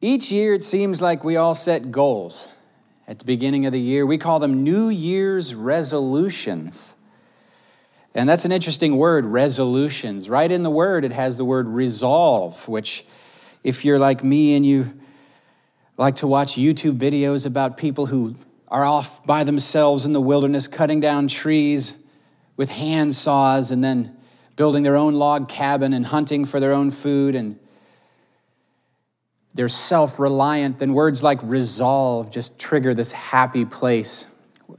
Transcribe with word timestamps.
Each 0.00 0.30
year, 0.30 0.54
it 0.54 0.62
seems 0.62 1.02
like 1.02 1.24
we 1.24 1.36
all 1.36 1.54
set 1.54 1.90
goals 1.90 2.48
at 3.08 3.18
the 3.18 3.24
beginning 3.24 3.66
of 3.66 3.72
the 3.72 3.80
year. 3.80 4.06
We 4.06 4.16
call 4.16 4.38
them 4.38 4.62
New 4.62 4.88
Year's 4.88 5.56
resolutions. 5.56 6.94
And 8.14 8.28
that's 8.28 8.44
an 8.44 8.52
interesting 8.52 8.96
word, 8.96 9.24
resolutions. 9.24 10.30
Right 10.30 10.50
in 10.52 10.62
the 10.62 10.70
word, 10.70 11.04
it 11.04 11.10
has 11.10 11.36
the 11.36 11.44
word 11.44 11.66
resolve, 11.66 12.68
which, 12.68 13.04
if 13.64 13.84
you're 13.84 13.98
like 13.98 14.22
me 14.22 14.54
and 14.54 14.64
you 14.64 15.00
like 15.96 16.16
to 16.16 16.28
watch 16.28 16.52
YouTube 16.52 16.96
videos 16.96 17.44
about 17.44 17.76
people 17.76 18.06
who 18.06 18.36
are 18.68 18.84
off 18.84 19.26
by 19.26 19.42
themselves 19.42 20.04
in 20.04 20.12
the 20.12 20.20
wilderness 20.20 20.68
cutting 20.68 21.00
down 21.00 21.26
trees 21.26 21.94
with 22.56 22.70
hand 22.70 23.16
saws 23.16 23.72
and 23.72 23.82
then 23.82 24.16
building 24.54 24.84
their 24.84 24.96
own 24.96 25.14
log 25.14 25.48
cabin 25.48 25.92
and 25.92 26.06
hunting 26.06 26.44
for 26.44 26.60
their 26.60 26.72
own 26.72 26.92
food 26.92 27.34
and 27.34 27.58
they're 29.58 29.68
self 29.68 30.20
reliant, 30.20 30.78
then 30.78 30.94
words 30.94 31.20
like 31.20 31.40
resolve 31.42 32.30
just 32.30 32.60
trigger 32.60 32.94
this 32.94 33.10
happy 33.10 33.64
place. 33.64 34.24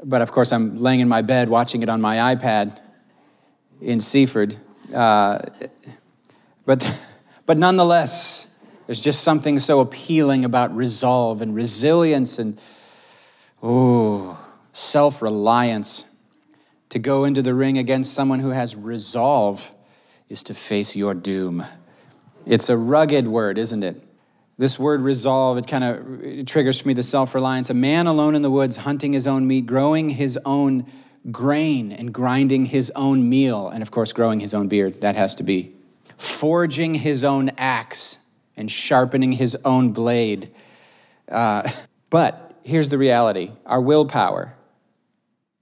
But 0.05 0.21
of 0.21 0.31
course, 0.31 0.53
I'm 0.53 0.77
laying 0.77 1.01
in 1.01 1.09
my 1.09 1.21
bed 1.21 1.49
watching 1.49 1.83
it 1.83 1.89
on 1.89 1.99
my 1.99 2.33
iPad 2.33 2.79
in 3.81 3.99
Seaford. 3.99 4.55
Uh, 4.93 5.39
but, 6.65 6.97
but 7.45 7.57
nonetheless, 7.57 8.47
there's 8.85 9.01
just 9.01 9.21
something 9.21 9.59
so 9.59 9.81
appealing 9.81 10.45
about 10.45 10.73
resolve 10.73 11.41
and 11.41 11.53
resilience 11.53 12.39
and, 12.39 12.57
oh, 13.61 14.39
self 14.71 15.21
reliance. 15.21 16.05
To 16.91 16.99
go 16.99 17.25
into 17.25 17.41
the 17.41 17.53
ring 17.53 17.77
against 17.77 18.13
someone 18.13 18.39
who 18.39 18.51
has 18.51 18.77
resolve 18.77 19.75
is 20.29 20.41
to 20.43 20.53
face 20.53 20.95
your 20.95 21.13
doom. 21.13 21.65
It's 22.45 22.69
a 22.69 22.77
rugged 22.77 23.27
word, 23.27 23.57
isn't 23.57 23.83
it? 23.83 24.05
This 24.59 24.77
word 24.77 24.99
resolve, 24.99 25.57
it 25.57 25.67
kind 25.67 25.85
of 25.85 26.45
triggers 26.45 26.81
for 26.81 26.89
me 26.89 26.93
the 26.93 27.01
self 27.01 27.33
reliance. 27.33 27.69
A 27.69 27.73
man 27.73 28.07
alone 28.07 28.35
in 28.35 28.41
the 28.41 28.51
woods, 28.51 28.75
hunting 28.75 29.13
his 29.13 29.25
own 29.25 29.47
meat, 29.47 29.65
growing 29.65 30.09
his 30.09 30.37
own 30.45 30.85
grain, 31.31 31.93
and 31.93 32.13
grinding 32.13 32.65
his 32.65 32.91
own 32.93 33.29
meal, 33.29 33.69
and 33.69 33.81
of 33.81 33.89
course, 33.89 34.11
growing 34.11 34.41
his 34.41 34.53
own 34.53 34.67
beard. 34.67 34.99
That 34.99 35.15
has 35.15 35.33
to 35.35 35.43
be. 35.43 35.73
Forging 36.17 36.93
his 36.95 37.23
own 37.23 37.51
axe 37.57 38.17
and 38.57 38.69
sharpening 38.69 39.31
his 39.31 39.55
own 39.63 39.93
blade. 39.93 40.51
Uh, 41.29 41.71
but 42.09 42.59
here's 42.63 42.89
the 42.89 42.97
reality 42.97 43.51
our 43.65 43.79
willpower, 43.79 44.55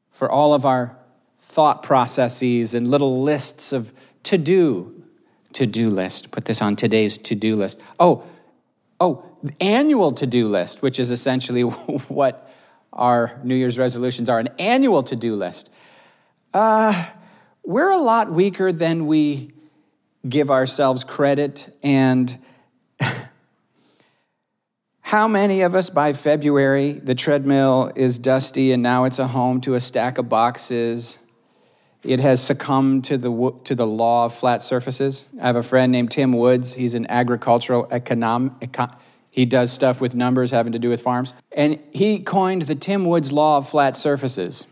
for 0.10 0.30
all 0.30 0.56
of 0.56 0.66
our 0.66 0.98
thought 1.38 1.84
processes 1.84 2.74
and 2.74 2.90
little 2.90 3.22
lists 3.22 3.74
of 3.74 3.94
to 4.24 4.40
do, 4.40 5.04
to 5.54 5.68
do 5.68 5.92
list, 5.92 6.32
put 6.32 6.46
this 6.46 6.64
on 6.64 6.76
today's 6.76 7.20
to 7.20 7.36
do 7.36 7.56
list. 7.56 7.80
Oh, 8.00 8.24
Oh, 9.00 9.26
annual 9.62 10.12
to 10.14 10.26
do 10.26 10.48
list, 10.48 10.82
which 10.82 11.00
is 11.00 11.12
essentially 11.12 11.62
what 12.08 12.52
our 12.92 13.40
New 13.44 13.56
Year's 13.56 13.78
resolutions 13.78 14.30
are 14.30 14.40
an 14.40 14.50
annual 14.58 15.04
to 15.04 15.16
do 15.16 15.36
list. 15.36 15.70
Uh, 16.54 17.06
we're 17.64 17.92
a 17.92 17.98
lot 17.98 18.32
weaker 18.32 18.72
than 18.72 19.06
we 19.06 19.52
give 20.28 20.50
ourselves 20.50 21.04
credit. 21.04 21.70
And 21.84 22.38
how 25.02 25.28
many 25.28 25.62
of 25.62 25.76
us 25.76 25.90
by 25.90 26.14
February, 26.14 26.94
the 26.94 27.14
treadmill 27.14 27.92
is 27.96 28.18
dusty 28.18 28.72
and 28.72 28.82
now 28.82 29.04
it's 29.04 29.20
a 29.20 29.28
home 29.28 29.62
to 29.62 29.76
a 29.76 29.80
stack 29.80 30.18
of 30.18 30.30
boxes? 30.30 31.18
It 32.04 32.20
has 32.20 32.42
succumbed 32.42 33.06
to 33.06 33.18
the, 33.18 33.54
to 33.66 33.76
the 33.76 33.88
law 33.88 34.26
of 34.26 34.34
flat 34.34 34.64
surfaces. 34.64 35.26
I 35.42 35.48
have 35.48 35.56
a 35.56 35.64
friend 35.64 35.92
named 35.92 36.12
Tim 36.12 36.32
Woods. 36.32 36.74
He's 36.74 36.94
an 36.94 37.08
agricultural 37.10 37.88
econom, 37.88 38.60
econ, 38.60 38.96
he 39.32 39.46
does 39.46 39.72
stuff 39.72 40.02
with 40.02 40.16
numbers 40.16 40.50
having 40.50 40.74
to 40.74 40.80
do 40.80 40.90
with 40.90 41.02
farms. 41.02 41.34
And 41.52 41.80
he 41.92 42.20
coined 42.20 42.64
the 42.64 42.76
Tim 42.76 43.06
Woods 43.06 43.32
law 43.32 43.58
of 43.58 43.70
flat 43.70 43.96
surfaces. 43.96 44.66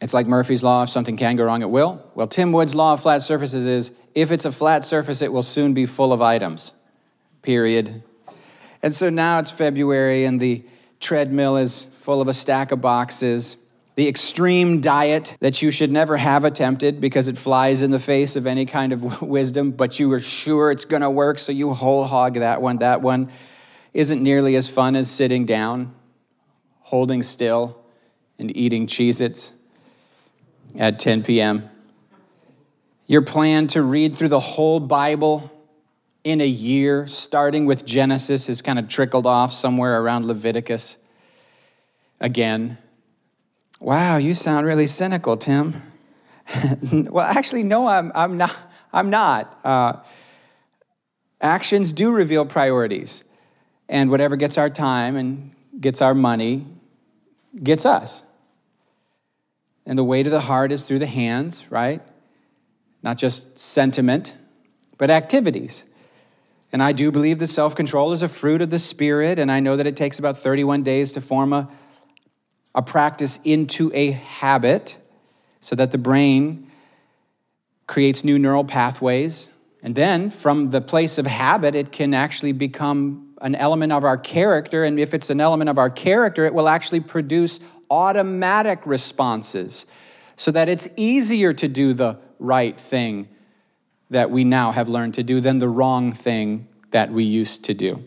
It's 0.00 0.14
like 0.14 0.26
Murphy's 0.26 0.62
law 0.62 0.82
if 0.82 0.90
something 0.90 1.16
can 1.16 1.36
go 1.36 1.44
wrong, 1.44 1.62
it 1.62 1.70
will. 1.70 2.04
Well, 2.14 2.26
Tim 2.26 2.52
Woods' 2.52 2.74
law 2.74 2.92
of 2.92 3.00
flat 3.00 3.22
surfaces 3.22 3.66
is 3.66 3.92
if 4.14 4.30
it's 4.30 4.44
a 4.44 4.52
flat 4.52 4.84
surface, 4.84 5.22
it 5.22 5.32
will 5.32 5.42
soon 5.42 5.74
be 5.74 5.86
full 5.86 6.12
of 6.12 6.22
items, 6.22 6.72
period. 7.42 8.02
And 8.82 8.94
so 8.94 9.10
now 9.10 9.38
it's 9.38 9.50
February 9.50 10.24
and 10.26 10.38
the 10.38 10.62
treadmill 11.00 11.56
is 11.56 11.86
full 11.86 12.20
of 12.20 12.28
a 12.28 12.34
stack 12.34 12.72
of 12.72 12.80
boxes 12.80 13.56
the 13.96 14.08
extreme 14.08 14.82
diet 14.82 15.36
that 15.40 15.62
you 15.62 15.70
should 15.70 15.90
never 15.90 16.18
have 16.18 16.44
attempted 16.44 17.00
because 17.00 17.28
it 17.28 17.38
flies 17.38 17.80
in 17.80 17.90
the 17.90 17.98
face 17.98 18.36
of 18.36 18.46
any 18.46 18.66
kind 18.66 18.92
of 18.92 19.22
wisdom, 19.26 19.70
but 19.70 19.98
you 19.98 20.12
are 20.12 20.20
sure 20.20 20.70
it's 20.70 20.84
going 20.84 21.00
to 21.00 21.10
work, 21.10 21.38
so 21.38 21.50
you 21.50 21.72
whole 21.72 22.04
hog 22.04 22.34
that 22.34 22.60
one. 22.60 22.78
That 22.78 23.00
one 23.00 23.30
isn't 23.94 24.22
nearly 24.22 24.54
as 24.54 24.68
fun 24.68 24.96
as 24.96 25.10
sitting 25.10 25.46
down, 25.46 25.94
holding 26.80 27.22
still, 27.22 27.82
and 28.38 28.54
eating 28.54 28.86
Cheez 28.86 29.22
Its 29.22 29.52
at 30.78 31.00
10 31.00 31.22
p.m. 31.22 31.70
Your 33.06 33.22
plan 33.22 33.66
to 33.68 33.80
read 33.80 34.14
through 34.14 34.28
the 34.28 34.40
whole 34.40 34.78
Bible 34.78 35.50
in 36.22 36.42
a 36.42 36.46
year, 36.46 37.06
starting 37.06 37.64
with 37.64 37.86
Genesis, 37.86 38.48
has 38.48 38.60
kind 38.60 38.78
of 38.78 38.88
trickled 38.88 39.26
off 39.26 39.54
somewhere 39.54 40.02
around 40.02 40.26
Leviticus 40.26 40.98
again 42.20 42.76
Wow, 43.86 44.16
you 44.16 44.34
sound 44.34 44.66
really 44.66 44.88
cynical, 44.88 45.36
Tim. 45.36 45.80
well, 46.92 47.24
actually, 47.24 47.62
no, 47.62 47.86
I'm, 47.86 48.10
I'm 48.16 48.36
not. 48.36 48.56
I'm 48.92 49.10
not. 49.10 49.60
Uh, 49.62 49.92
actions 51.40 51.92
do 51.92 52.10
reveal 52.10 52.44
priorities, 52.46 53.22
and 53.88 54.10
whatever 54.10 54.34
gets 54.34 54.58
our 54.58 54.68
time 54.68 55.14
and 55.14 55.52
gets 55.80 56.02
our 56.02 56.14
money 56.16 56.66
gets 57.62 57.86
us. 57.86 58.24
And 59.86 59.96
the 59.96 60.02
way 60.02 60.24
to 60.24 60.30
the 60.30 60.40
heart 60.40 60.72
is 60.72 60.82
through 60.82 60.98
the 60.98 61.06
hands, 61.06 61.70
right? 61.70 62.02
Not 63.04 63.18
just 63.18 63.56
sentiment, 63.56 64.34
but 64.98 65.10
activities. 65.10 65.84
And 66.72 66.82
I 66.82 66.90
do 66.90 67.12
believe 67.12 67.38
that 67.38 67.46
self 67.46 67.76
control 67.76 68.10
is 68.10 68.24
a 68.24 68.28
fruit 68.28 68.62
of 68.62 68.70
the 68.70 68.80
Spirit, 68.80 69.38
and 69.38 69.52
I 69.52 69.60
know 69.60 69.76
that 69.76 69.86
it 69.86 69.94
takes 69.94 70.18
about 70.18 70.36
31 70.36 70.82
days 70.82 71.12
to 71.12 71.20
form 71.20 71.52
a 71.52 71.68
a 72.76 72.82
practice 72.82 73.40
into 73.42 73.90
a 73.94 74.10
habit 74.12 74.98
so 75.60 75.74
that 75.74 75.90
the 75.90 75.98
brain 75.98 76.70
creates 77.86 78.22
new 78.22 78.38
neural 78.38 78.64
pathways. 78.64 79.48
And 79.82 79.94
then 79.94 80.30
from 80.30 80.66
the 80.66 80.80
place 80.80 81.18
of 81.18 81.26
habit, 81.26 81.74
it 81.74 81.90
can 81.90 82.12
actually 82.12 82.52
become 82.52 83.34
an 83.40 83.54
element 83.54 83.92
of 83.92 84.04
our 84.04 84.18
character. 84.18 84.84
And 84.84 85.00
if 85.00 85.14
it's 85.14 85.30
an 85.30 85.40
element 85.40 85.70
of 85.70 85.78
our 85.78 85.90
character, 85.90 86.44
it 86.44 86.54
will 86.54 86.68
actually 86.68 87.00
produce 87.00 87.60
automatic 87.90 88.86
responses 88.86 89.86
so 90.36 90.50
that 90.50 90.68
it's 90.68 90.88
easier 90.96 91.52
to 91.54 91.68
do 91.68 91.94
the 91.94 92.18
right 92.38 92.78
thing 92.78 93.28
that 94.10 94.30
we 94.30 94.44
now 94.44 94.70
have 94.72 94.88
learned 94.88 95.14
to 95.14 95.22
do 95.22 95.40
than 95.40 95.58
the 95.58 95.68
wrong 95.68 96.12
thing 96.12 96.68
that 96.90 97.10
we 97.10 97.24
used 97.24 97.64
to 97.64 97.74
do. 97.74 98.04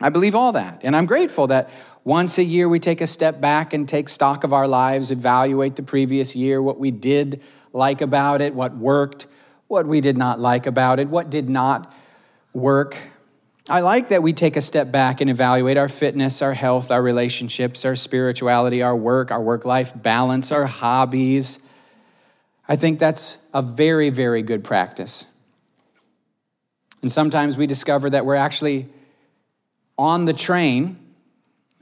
I 0.00 0.10
believe 0.10 0.34
all 0.34 0.52
that. 0.52 0.80
And 0.82 0.94
I'm 0.94 1.06
grateful 1.06 1.46
that 1.46 1.70
once 2.06 2.38
a 2.38 2.44
year, 2.44 2.68
we 2.68 2.78
take 2.78 3.00
a 3.00 3.06
step 3.06 3.40
back 3.40 3.72
and 3.72 3.88
take 3.88 4.08
stock 4.08 4.44
of 4.44 4.52
our 4.52 4.68
lives, 4.68 5.10
evaluate 5.10 5.74
the 5.74 5.82
previous 5.82 6.36
year, 6.36 6.62
what 6.62 6.78
we 6.78 6.92
did 6.92 7.42
like 7.72 8.00
about 8.00 8.40
it, 8.40 8.54
what 8.54 8.76
worked, 8.76 9.26
what 9.66 9.86
we 9.86 10.00
did 10.00 10.16
not 10.16 10.38
like 10.38 10.68
about 10.68 11.00
it, 11.00 11.08
what 11.08 11.30
did 11.30 11.48
not 11.48 11.92
work. 12.52 12.96
I 13.68 13.80
like 13.80 14.06
that 14.08 14.22
we 14.22 14.32
take 14.32 14.56
a 14.56 14.60
step 14.60 14.92
back 14.92 15.20
and 15.20 15.28
evaluate 15.28 15.76
our 15.76 15.88
fitness, 15.88 16.42
our 16.42 16.54
health, 16.54 16.92
our 16.92 17.02
relationships, 17.02 17.84
our 17.84 17.96
spirituality, 17.96 18.82
our 18.82 18.94
work, 18.94 19.32
our 19.32 19.42
work 19.42 19.64
life 19.64 19.92
balance, 20.00 20.52
our 20.52 20.66
hobbies. 20.66 21.58
I 22.68 22.76
think 22.76 23.00
that's 23.00 23.38
a 23.52 23.62
very, 23.62 24.10
very 24.10 24.42
good 24.42 24.62
practice. 24.62 25.26
And 27.02 27.10
sometimes 27.10 27.56
we 27.56 27.66
discover 27.66 28.08
that 28.10 28.24
we're 28.24 28.36
actually 28.36 28.86
on 29.98 30.26
the 30.26 30.32
train 30.32 31.00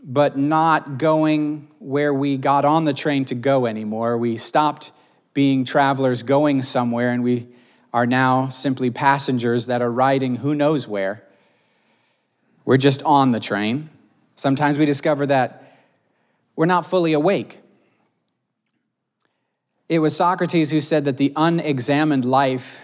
but 0.05 0.37
not 0.37 0.99
going 0.99 1.67
where 1.79 2.13
we 2.13 2.37
got 2.37 2.67
on 2.67 2.85
the 2.85 2.93
train 2.93 3.25
to 3.25 3.35
go 3.35 3.65
anymore. 3.65 4.19
We 4.19 4.37
stopped 4.37 4.93
being 5.33 5.65
travelers 5.65 6.23
going 6.23 6.63
somewhere, 6.63 7.11
and 7.11 7.23
we 7.23 7.49
are 7.93 8.07
now 8.07 8.49
simply 8.49 8.91
passengers 8.91 9.67
that 9.67 9.81
are 9.81 9.91
riding 9.91 10.37
who 10.37 10.55
knows 10.55 10.87
where. 10.87 11.25
We're 12.67 12.77
just 12.77 13.03
on 13.03 13.31
the 13.31 13.41
train. 13.41 13.89
Sometimes 14.37 14.79
we 14.79 14.85
discover 14.85 15.27
that 15.27 15.81
we're 16.55 16.67
not 16.67 16.85
fully 16.85 17.15
awake. 17.15 17.61
It 19.89 20.01
was 20.01 20.15
Socrates 20.17 20.71
who 20.71 20.81
said 20.81 21.05
that 21.07 21.17
the 21.17 21.33
unexamined 21.35 22.25
life 22.25 22.81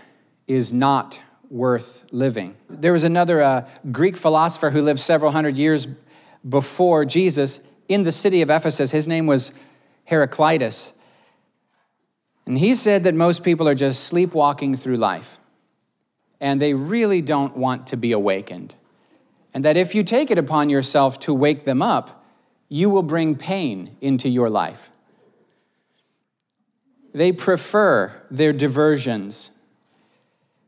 is 0.46 0.72
not 0.72 1.20
worth 1.50 2.05
living. 2.12 2.56
There 2.69 2.93
was 2.93 3.05
another 3.05 3.43
uh, 3.43 3.69
Greek 3.90 4.17
philosopher 4.17 4.70
who 4.70 4.81
lived 4.81 5.00
several 5.00 5.32
hundred 5.32 5.56
years 5.56 5.87
before 6.49 7.05
Jesus 7.05 7.61
in 7.89 8.03
the 8.03 8.13
city 8.13 8.43
of 8.43 8.51
Ephesus. 8.51 8.91
His 8.91 9.07
name 9.07 9.27
was 9.27 9.53
Heraclitus. 10.05 10.93
And 12.47 12.59
he 12.59 12.75
said 12.75 13.05
that 13.05 13.15
most 13.15 13.45
people 13.45 13.69
are 13.69 13.75
just 13.75 14.05
sleepwalking 14.05 14.77
through 14.77 14.97
life 14.97 15.39
and 16.41 16.61
they 16.61 16.75
really 16.75 17.21
don't 17.21 17.57
want 17.57 17.87
to 17.89 17.97
be 17.97 18.13
awakened. 18.13 18.75
and 19.53 19.65
that 19.65 19.77
if 19.77 19.95
you 19.95 20.05
take 20.05 20.31
it 20.31 20.39
upon 20.39 20.71
yourself 20.71 21.19
to 21.21 21.35
wake 21.35 21.65
them 21.65 21.83
up, 21.83 22.25
you 22.69 22.89
will 22.89 23.03
bring 23.03 23.35
pain 23.35 23.97
into 24.01 24.29
your 24.29 24.49
life. 24.49 24.91
They 27.13 27.33
prefer 27.33 28.23
their 28.31 28.53
diversions 28.53 29.51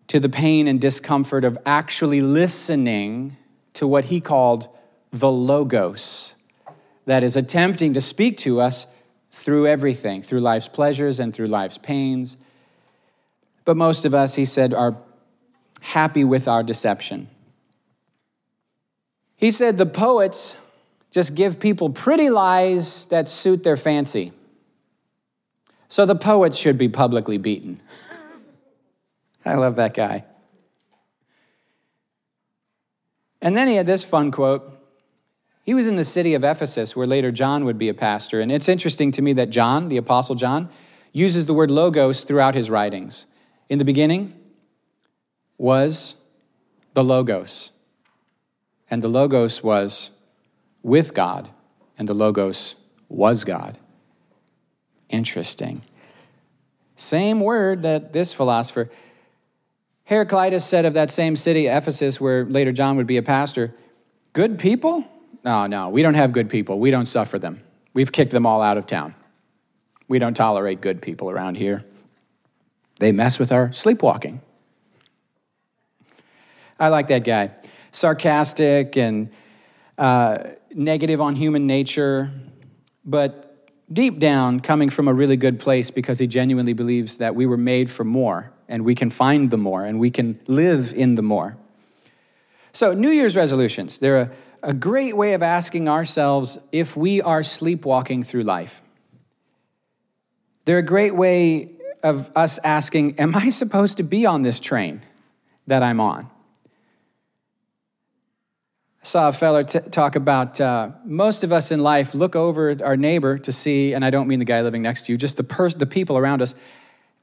to 0.08 0.18
the 0.18 0.28
pain 0.28 0.66
and 0.66 0.80
discomfort 0.80 1.44
of 1.44 1.56
actually 1.64 2.20
listening 2.20 3.36
to 3.74 3.86
what 3.86 4.06
he 4.06 4.20
called 4.20 4.68
the 5.12 5.30
Logos, 5.30 6.34
that 7.04 7.22
is 7.22 7.36
attempting 7.36 7.94
to 7.94 8.00
speak 8.00 8.38
to 8.38 8.60
us 8.60 8.86
through 9.30 9.66
everything, 9.66 10.22
through 10.22 10.40
life's 10.40 10.68
pleasures 10.68 11.20
and 11.20 11.34
through 11.34 11.48
life's 11.48 11.78
pains. 11.78 12.36
But 13.64 13.76
most 13.76 14.04
of 14.04 14.14
us, 14.14 14.34
he 14.34 14.44
said, 14.44 14.72
are 14.72 14.96
happy 15.80 16.24
with 16.24 16.48
our 16.48 16.62
deception. 16.62 17.28
He 19.36 19.50
said 19.50 19.78
the 19.78 19.86
poets 19.86 20.56
just 21.10 21.34
give 21.34 21.60
people 21.60 21.90
pretty 21.90 22.30
lies 22.30 23.04
that 23.06 23.28
suit 23.28 23.64
their 23.64 23.76
fancy. 23.76 24.32
So 25.88 26.06
the 26.06 26.14
poets 26.14 26.56
should 26.56 26.78
be 26.78 26.88
publicly 26.88 27.36
beaten. 27.36 27.80
I 29.44 29.56
love 29.56 29.76
that 29.76 29.92
guy. 29.92 30.24
And 33.42 33.56
then 33.56 33.68
he 33.68 33.74
had 33.74 33.86
this 33.86 34.04
fun 34.04 34.30
quote. 34.30 34.71
He 35.62 35.74
was 35.74 35.86
in 35.86 35.96
the 35.96 36.04
city 36.04 36.34
of 36.34 36.42
Ephesus, 36.42 36.96
where 36.96 37.06
later 37.06 37.30
John 37.30 37.64
would 37.64 37.78
be 37.78 37.88
a 37.88 37.94
pastor. 37.94 38.40
And 38.40 38.50
it's 38.50 38.68
interesting 38.68 39.12
to 39.12 39.22
me 39.22 39.32
that 39.34 39.50
John, 39.50 39.88
the 39.88 39.96
Apostle 39.96 40.34
John, 40.34 40.68
uses 41.12 41.46
the 41.46 41.54
word 41.54 41.70
logos 41.70 42.24
throughout 42.24 42.54
his 42.54 42.68
writings. 42.68 43.26
In 43.68 43.78
the 43.78 43.84
beginning 43.84 44.34
was 45.58 46.16
the 46.94 47.04
Logos. 47.04 47.70
And 48.90 49.02
the 49.02 49.08
Logos 49.08 49.62
was 49.62 50.10
with 50.82 51.14
God, 51.14 51.48
and 51.96 52.08
the 52.08 52.14
Logos 52.14 52.74
was 53.08 53.44
God. 53.44 53.78
Interesting. 55.08 55.82
Same 56.96 57.40
word 57.40 57.82
that 57.82 58.12
this 58.12 58.34
philosopher, 58.34 58.90
Heraclitus, 60.04 60.64
said 60.64 60.84
of 60.84 60.92
that 60.94 61.10
same 61.10 61.36
city, 61.36 61.68
Ephesus, 61.68 62.20
where 62.20 62.44
later 62.44 62.72
John 62.72 62.96
would 62.96 63.06
be 63.06 63.16
a 63.16 63.22
pastor 63.22 63.74
good 64.32 64.58
people? 64.58 65.06
No, 65.44 65.66
no, 65.66 65.88
we 65.88 66.02
don't 66.02 66.14
have 66.14 66.32
good 66.32 66.48
people. 66.48 66.78
We 66.78 66.90
don't 66.90 67.06
suffer 67.06 67.38
them. 67.38 67.62
We've 67.94 68.12
kicked 68.12 68.30
them 68.30 68.46
all 68.46 68.62
out 68.62 68.78
of 68.78 68.86
town. 68.86 69.14
We 70.08 70.18
don't 70.18 70.34
tolerate 70.34 70.80
good 70.80 71.02
people 71.02 71.30
around 71.30 71.56
here. 71.56 71.84
They 73.00 73.12
mess 73.12 73.38
with 73.38 73.50
our 73.50 73.72
sleepwalking. 73.72 74.40
I 76.78 76.88
like 76.88 77.08
that 77.08 77.24
guy 77.24 77.52
sarcastic 77.92 78.96
and 78.96 79.30
uh, 79.98 80.38
negative 80.74 81.20
on 81.20 81.36
human 81.36 81.66
nature, 81.66 82.32
but 83.04 83.68
deep 83.92 84.18
down 84.18 84.60
coming 84.60 84.88
from 84.88 85.06
a 85.06 85.12
really 85.12 85.36
good 85.36 85.60
place 85.60 85.90
because 85.90 86.18
he 86.18 86.26
genuinely 86.26 86.72
believes 86.72 87.18
that 87.18 87.34
we 87.34 87.44
were 87.44 87.58
made 87.58 87.90
for 87.90 88.04
more 88.04 88.50
and 88.68 88.84
we 88.84 88.94
can 88.94 89.10
find 89.10 89.50
the 89.50 89.58
more 89.58 89.84
and 89.84 90.00
we 90.00 90.10
can 90.10 90.38
live 90.46 90.94
in 90.94 91.14
the 91.14 91.22
more. 91.22 91.56
So, 92.72 92.94
New 92.94 93.10
Year's 93.10 93.36
resolutions, 93.36 93.98
they're 93.98 94.16
a, 94.22 94.30
a 94.62 94.72
great 94.72 95.16
way 95.16 95.34
of 95.34 95.42
asking 95.42 95.88
ourselves 95.88 96.58
if 96.70 96.96
we 96.96 97.20
are 97.20 97.42
sleepwalking 97.42 98.22
through 98.22 98.44
life. 98.44 98.80
They're 100.64 100.78
a 100.78 100.82
great 100.82 101.14
way 101.14 101.70
of 102.02 102.30
us 102.36 102.58
asking, 102.62 103.18
Am 103.18 103.34
I 103.34 103.50
supposed 103.50 103.96
to 103.96 104.02
be 104.02 104.26
on 104.26 104.42
this 104.42 104.60
train 104.60 105.02
that 105.66 105.82
I'm 105.82 106.00
on? 106.00 106.30
I 109.00 109.04
saw 109.04 109.28
a 109.28 109.32
fellow 109.32 109.64
t- 109.64 109.80
talk 109.80 110.14
about 110.14 110.60
uh, 110.60 110.90
most 111.04 111.42
of 111.42 111.52
us 111.52 111.72
in 111.72 111.80
life 111.80 112.14
look 112.14 112.36
over 112.36 112.76
our 112.84 112.96
neighbor 112.96 113.36
to 113.38 113.50
see, 113.50 113.94
and 113.94 114.04
I 114.04 114.10
don't 114.10 114.28
mean 114.28 114.38
the 114.38 114.44
guy 114.44 114.62
living 114.62 114.82
next 114.82 115.06
to 115.06 115.12
you, 115.12 115.18
just 115.18 115.36
the, 115.36 115.42
pers- 115.42 115.74
the 115.74 115.86
people 115.86 116.16
around 116.16 116.40
us. 116.40 116.54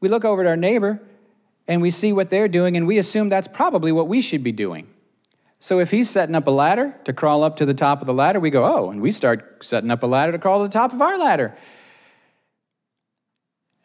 We 0.01 0.09
look 0.09 0.25
over 0.25 0.41
at 0.41 0.47
our 0.47 0.57
neighbor 0.57 1.01
and 1.69 1.81
we 1.81 1.89
see 1.91 2.11
what 2.11 2.29
they're 2.29 2.49
doing, 2.49 2.75
and 2.75 2.85
we 2.85 2.97
assume 2.97 3.29
that's 3.29 3.47
probably 3.47 3.93
what 3.93 4.09
we 4.09 4.21
should 4.21 4.43
be 4.43 4.51
doing. 4.51 4.87
So 5.59 5.79
if 5.79 5.91
he's 5.91 6.09
setting 6.09 6.35
up 6.35 6.47
a 6.47 6.51
ladder 6.51 6.95
to 7.03 7.11
crawl 7.11 7.43
up 7.43 7.57
to 7.57 7.65
the 7.65 7.73
top 7.73 7.99
of 7.99 8.07
the 8.07 8.13
ladder, 8.13 8.39
we 8.39 8.49
go, 8.49 8.63
oh, 8.63 8.89
and 8.89 9.01
we 9.01 9.11
start 9.11 9.63
setting 9.63 9.91
up 9.91 10.03
a 10.03 10.07
ladder 10.07 10.31
to 10.31 10.39
crawl 10.39 10.59
to 10.59 10.63
the 10.63 10.73
top 10.73 10.93
of 10.93 11.01
our 11.01 11.17
ladder. 11.17 11.55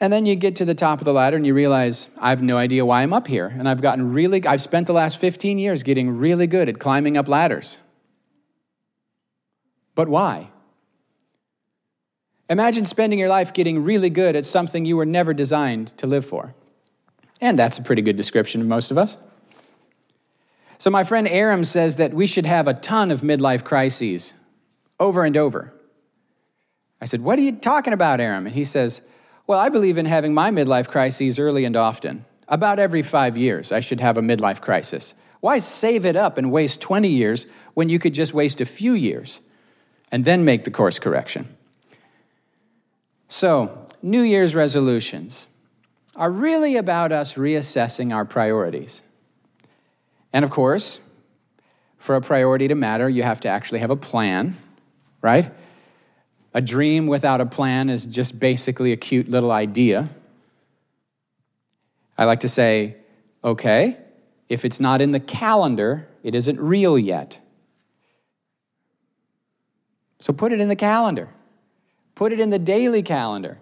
And 0.00 0.12
then 0.12 0.24
you 0.26 0.36
get 0.36 0.54
to 0.56 0.64
the 0.64 0.74
top 0.74 1.00
of 1.00 1.04
the 1.04 1.12
ladder 1.12 1.36
and 1.36 1.46
you 1.46 1.54
realize, 1.54 2.08
I 2.18 2.30
have 2.30 2.42
no 2.42 2.56
idea 2.56 2.86
why 2.86 3.02
I'm 3.02 3.12
up 3.12 3.26
here. 3.26 3.52
And 3.58 3.68
I've 3.68 3.82
gotten 3.82 4.12
really, 4.12 4.44
I've 4.46 4.62
spent 4.62 4.86
the 4.86 4.92
last 4.92 5.18
15 5.18 5.58
years 5.58 5.82
getting 5.82 6.16
really 6.16 6.46
good 6.46 6.68
at 6.68 6.78
climbing 6.78 7.16
up 7.16 7.26
ladders. 7.26 7.78
But 9.94 10.08
why? 10.08 10.50
Imagine 12.48 12.84
spending 12.84 13.18
your 13.18 13.28
life 13.28 13.52
getting 13.52 13.82
really 13.82 14.10
good 14.10 14.36
at 14.36 14.46
something 14.46 14.84
you 14.84 14.96
were 14.96 15.06
never 15.06 15.32
designed 15.32 15.88
to 15.98 16.06
live 16.06 16.24
for. 16.24 16.54
And 17.40 17.58
that's 17.58 17.78
a 17.78 17.82
pretty 17.82 18.02
good 18.02 18.16
description 18.16 18.60
of 18.60 18.66
most 18.66 18.90
of 18.90 18.98
us. 18.98 19.16
So, 20.78 20.90
my 20.90 21.04
friend 21.04 21.26
Aram 21.28 21.64
says 21.64 21.96
that 21.96 22.12
we 22.12 22.26
should 22.26 22.46
have 22.46 22.68
a 22.68 22.74
ton 22.74 23.10
of 23.10 23.22
midlife 23.22 23.64
crises 23.64 24.34
over 25.00 25.24
and 25.24 25.36
over. 25.36 25.72
I 27.00 27.04
said, 27.04 27.22
What 27.22 27.38
are 27.38 27.42
you 27.42 27.52
talking 27.52 27.92
about, 27.92 28.20
Aram? 28.20 28.46
And 28.46 28.54
he 28.54 28.64
says, 28.64 29.02
Well, 29.46 29.58
I 29.58 29.68
believe 29.68 29.98
in 29.98 30.06
having 30.06 30.34
my 30.34 30.50
midlife 30.50 30.88
crises 30.88 31.38
early 31.38 31.64
and 31.64 31.76
often. 31.76 32.24
About 32.48 32.78
every 32.78 33.02
five 33.02 33.36
years, 33.36 33.72
I 33.72 33.80
should 33.80 34.00
have 34.00 34.16
a 34.16 34.22
midlife 34.22 34.60
crisis. 34.60 35.14
Why 35.40 35.58
save 35.58 36.04
it 36.04 36.16
up 36.16 36.38
and 36.38 36.52
waste 36.52 36.82
20 36.82 37.08
years 37.08 37.46
when 37.74 37.88
you 37.88 37.98
could 37.98 38.14
just 38.14 38.34
waste 38.34 38.60
a 38.60 38.66
few 38.66 38.92
years? 38.92 39.40
and 40.14 40.24
then 40.24 40.44
make 40.44 40.62
the 40.62 40.70
course 40.70 41.00
correction. 41.00 41.56
So, 43.28 43.84
New 44.00 44.22
Year's 44.22 44.54
resolutions 44.54 45.48
are 46.14 46.30
really 46.30 46.76
about 46.76 47.10
us 47.10 47.34
reassessing 47.34 48.14
our 48.14 48.24
priorities. 48.24 49.02
And 50.34 50.44
of 50.44 50.50
course, 50.50 51.00
for 51.96 52.16
a 52.16 52.20
priority 52.20 52.66
to 52.66 52.74
matter, 52.74 53.08
you 53.08 53.22
have 53.22 53.40
to 53.42 53.48
actually 53.48 53.78
have 53.78 53.90
a 53.90 53.96
plan, 53.96 54.56
right? 55.22 55.48
A 56.52 56.60
dream 56.60 57.06
without 57.06 57.40
a 57.40 57.46
plan 57.46 57.88
is 57.88 58.04
just 58.04 58.40
basically 58.40 58.90
a 58.90 58.96
cute 58.96 59.28
little 59.28 59.52
idea. 59.52 60.10
I 62.18 62.24
like 62.24 62.40
to 62.40 62.48
say, 62.48 62.96
okay, 63.44 63.96
if 64.48 64.64
it's 64.64 64.80
not 64.80 65.00
in 65.00 65.12
the 65.12 65.20
calendar, 65.20 66.08
it 66.24 66.34
isn't 66.34 66.58
real 66.58 66.98
yet. 66.98 67.38
So 70.20 70.32
put 70.32 70.52
it 70.52 70.60
in 70.60 70.68
the 70.68 70.76
calendar, 70.76 71.28
put 72.16 72.32
it 72.32 72.40
in 72.40 72.50
the 72.50 72.58
daily 72.58 73.04
calendar. 73.04 73.58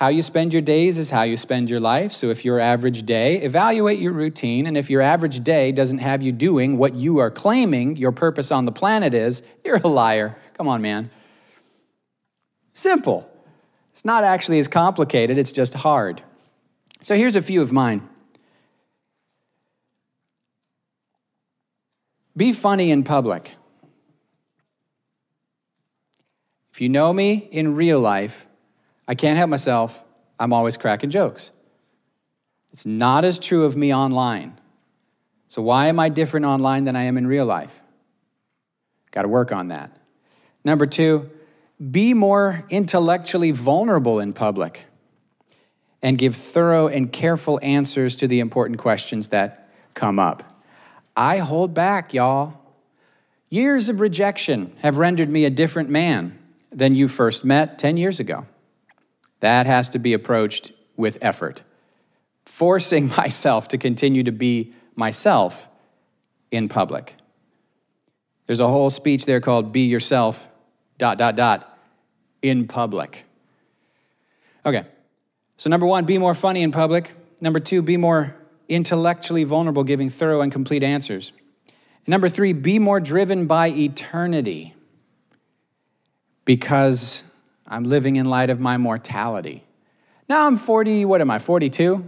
How 0.00 0.08
you 0.08 0.22
spend 0.22 0.54
your 0.54 0.62
days 0.62 0.96
is 0.96 1.10
how 1.10 1.24
you 1.24 1.36
spend 1.36 1.68
your 1.68 1.78
life. 1.78 2.14
So 2.14 2.30
if 2.30 2.42
your 2.42 2.58
average 2.58 3.02
day, 3.02 3.36
evaluate 3.42 3.98
your 3.98 4.12
routine. 4.12 4.66
And 4.66 4.74
if 4.74 4.88
your 4.88 5.02
average 5.02 5.44
day 5.44 5.72
doesn't 5.72 5.98
have 5.98 6.22
you 6.22 6.32
doing 6.32 6.78
what 6.78 6.94
you 6.94 7.18
are 7.18 7.30
claiming 7.30 7.96
your 7.96 8.10
purpose 8.10 8.50
on 8.50 8.64
the 8.64 8.72
planet 8.72 9.12
is, 9.12 9.42
you're 9.62 9.76
a 9.76 9.86
liar. 9.86 10.38
Come 10.54 10.68
on, 10.68 10.80
man. 10.80 11.10
Simple. 12.72 13.30
It's 13.92 14.02
not 14.02 14.24
actually 14.24 14.58
as 14.58 14.68
complicated, 14.68 15.36
it's 15.36 15.52
just 15.52 15.74
hard. 15.74 16.22
So 17.02 17.14
here's 17.14 17.36
a 17.36 17.42
few 17.42 17.60
of 17.60 17.70
mine. 17.70 18.08
Be 22.34 22.54
funny 22.54 22.90
in 22.90 23.02
public. 23.02 23.54
If 26.72 26.80
you 26.80 26.88
know 26.88 27.12
me 27.12 27.50
in 27.52 27.74
real 27.74 28.00
life, 28.00 28.46
I 29.10 29.16
can't 29.16 29.36
help 29.36 29.50
myself. 29.50 30.04
I'm 30.38 30.52
always 30.52 30.76
cracking 30.76 31.10
jokes. 31.10 31.50
It's 32.72 32.86
not 32.86 33.24
as 33.24 33.40
true 33.40 33.64
of 33.64 33.76
me 33.76 33.92
online. 33.92 34.56
So, 35.48 35.62
why 35.62 35.88
am 35.88 35.98
I 35.98 36.10
different 36.10 36.46
online 36.46 36.84
than 36.84 36.94
I 36.94 37.02
am 37.02 37.18
in 37.18 37.26
real 37.26 37.44
life? 37.44 37.82
Got 39.10 39.22
to 39.22 39.28
work 39.28 39.50
on 39.50 39.66
that. 39.66 39.90
Number 40.64 40.86
two, 40.86 41.28
be 41.90 42.14
more 42.14 42.64
intellectually 42.70 43.50
vulnerable 43.50 44.20
in 44.20 44.32
public 44.32 44.84
and 46.00 46.16
give 46.16 46.36
thorough 46.36 46.86
and 46.86 47.12
careful 47.12 47.58
answers 47.64 48.14
to 48.14 48.28
the 48.28 48.38
important 48.38 48.78
questions 48.78 49.30
that 49.30 49.72
come 49.92 50.20
up. 50.20 50.44
I 51.16 51.38
hold 51.38 51.74
back, 51.74 52.14
y'all. 52.14 52.54
Years 53.48 53.88
of 53.88 53.98
rejection 53.98 54.72
have 54.82 54.98
rendered 54.98 55.30
me 55.30 55.44
a 55.44 55.50
different 55.50 55.90
man 55.90 56.38
than 56.70 56.94
you 56.94 57.08
first 57.08 57.44
met 57.44 57.76
10 57.76 57.96
years 57.96 58.20
ago. 58.20 58.46
That 59.40 59.66
has 59.66 59.88
to 59.90 59.98
be 59.98 60.12
approached 60.12 60.72
with 60.96 61.18
effort. 61.20 61.62
Forcing 62.46 63.08
myself 63.16 63.68
to 63.68 63.78
continue 63.78 64.22
to 64.22 64.32
be 64.32 64.72
myself 64.94 65.68
in 66.50 66.68
public. 66.68 67.14
There's 68.46 68.60
a 68.60 68.68
whole 68.68 68.90
speech 68.90 69.26
there 69.26 69.40
called 69.40 69.72
Be 69.72 69.82
Yourself, 69.82 70.48
dot, 70.98 71.18
dot, 71.18 71.36
dot, 71.36 71.78
in 72.42 72.66
public. 72.66 73.24
Okay, 74.66 74.84
so 75.56 75.70
number 75.70 75.86
one, 75.86 76.04
be 76.04 76.18
more 76.18 76.34
funny 76.34 76.62
in 76.62 76.72
public. 76.72 77.14
Number 77.40 77.60
two, 77.60 77.80
be 77.80 77.96
more 77.96 78.36
intellectually 78.68 79.44
vulnerable, 79.44 79.84
giving 79.84 80.10
thorough 80.10 80.40
and 80.40 80.50
complete 80.52 80.82
answers. 80.82 81.32
And 81.68 82.08
Number 82.08 82.28
three, 82.28 82.52
be 82.52 82.78
more 82.78 83.00
driven 83.00 83.46
by 83.46 83.68
eternity 83.68 84.74
because 86.44 87.22
I'm 87.70 87.84
living 87.84 88.16
in 88.16 88.26
light 88.26 88.50
of 88.50 88.58
my 88.58 88.76
mortality. 88.76 89.64
Now 90.28 90.46
I'm 90.46 90.56
40, 90.56 91.04
what 91.04 91.20
am 91.20 91.30
I, 91.30 91.38
42? 91.38 92.04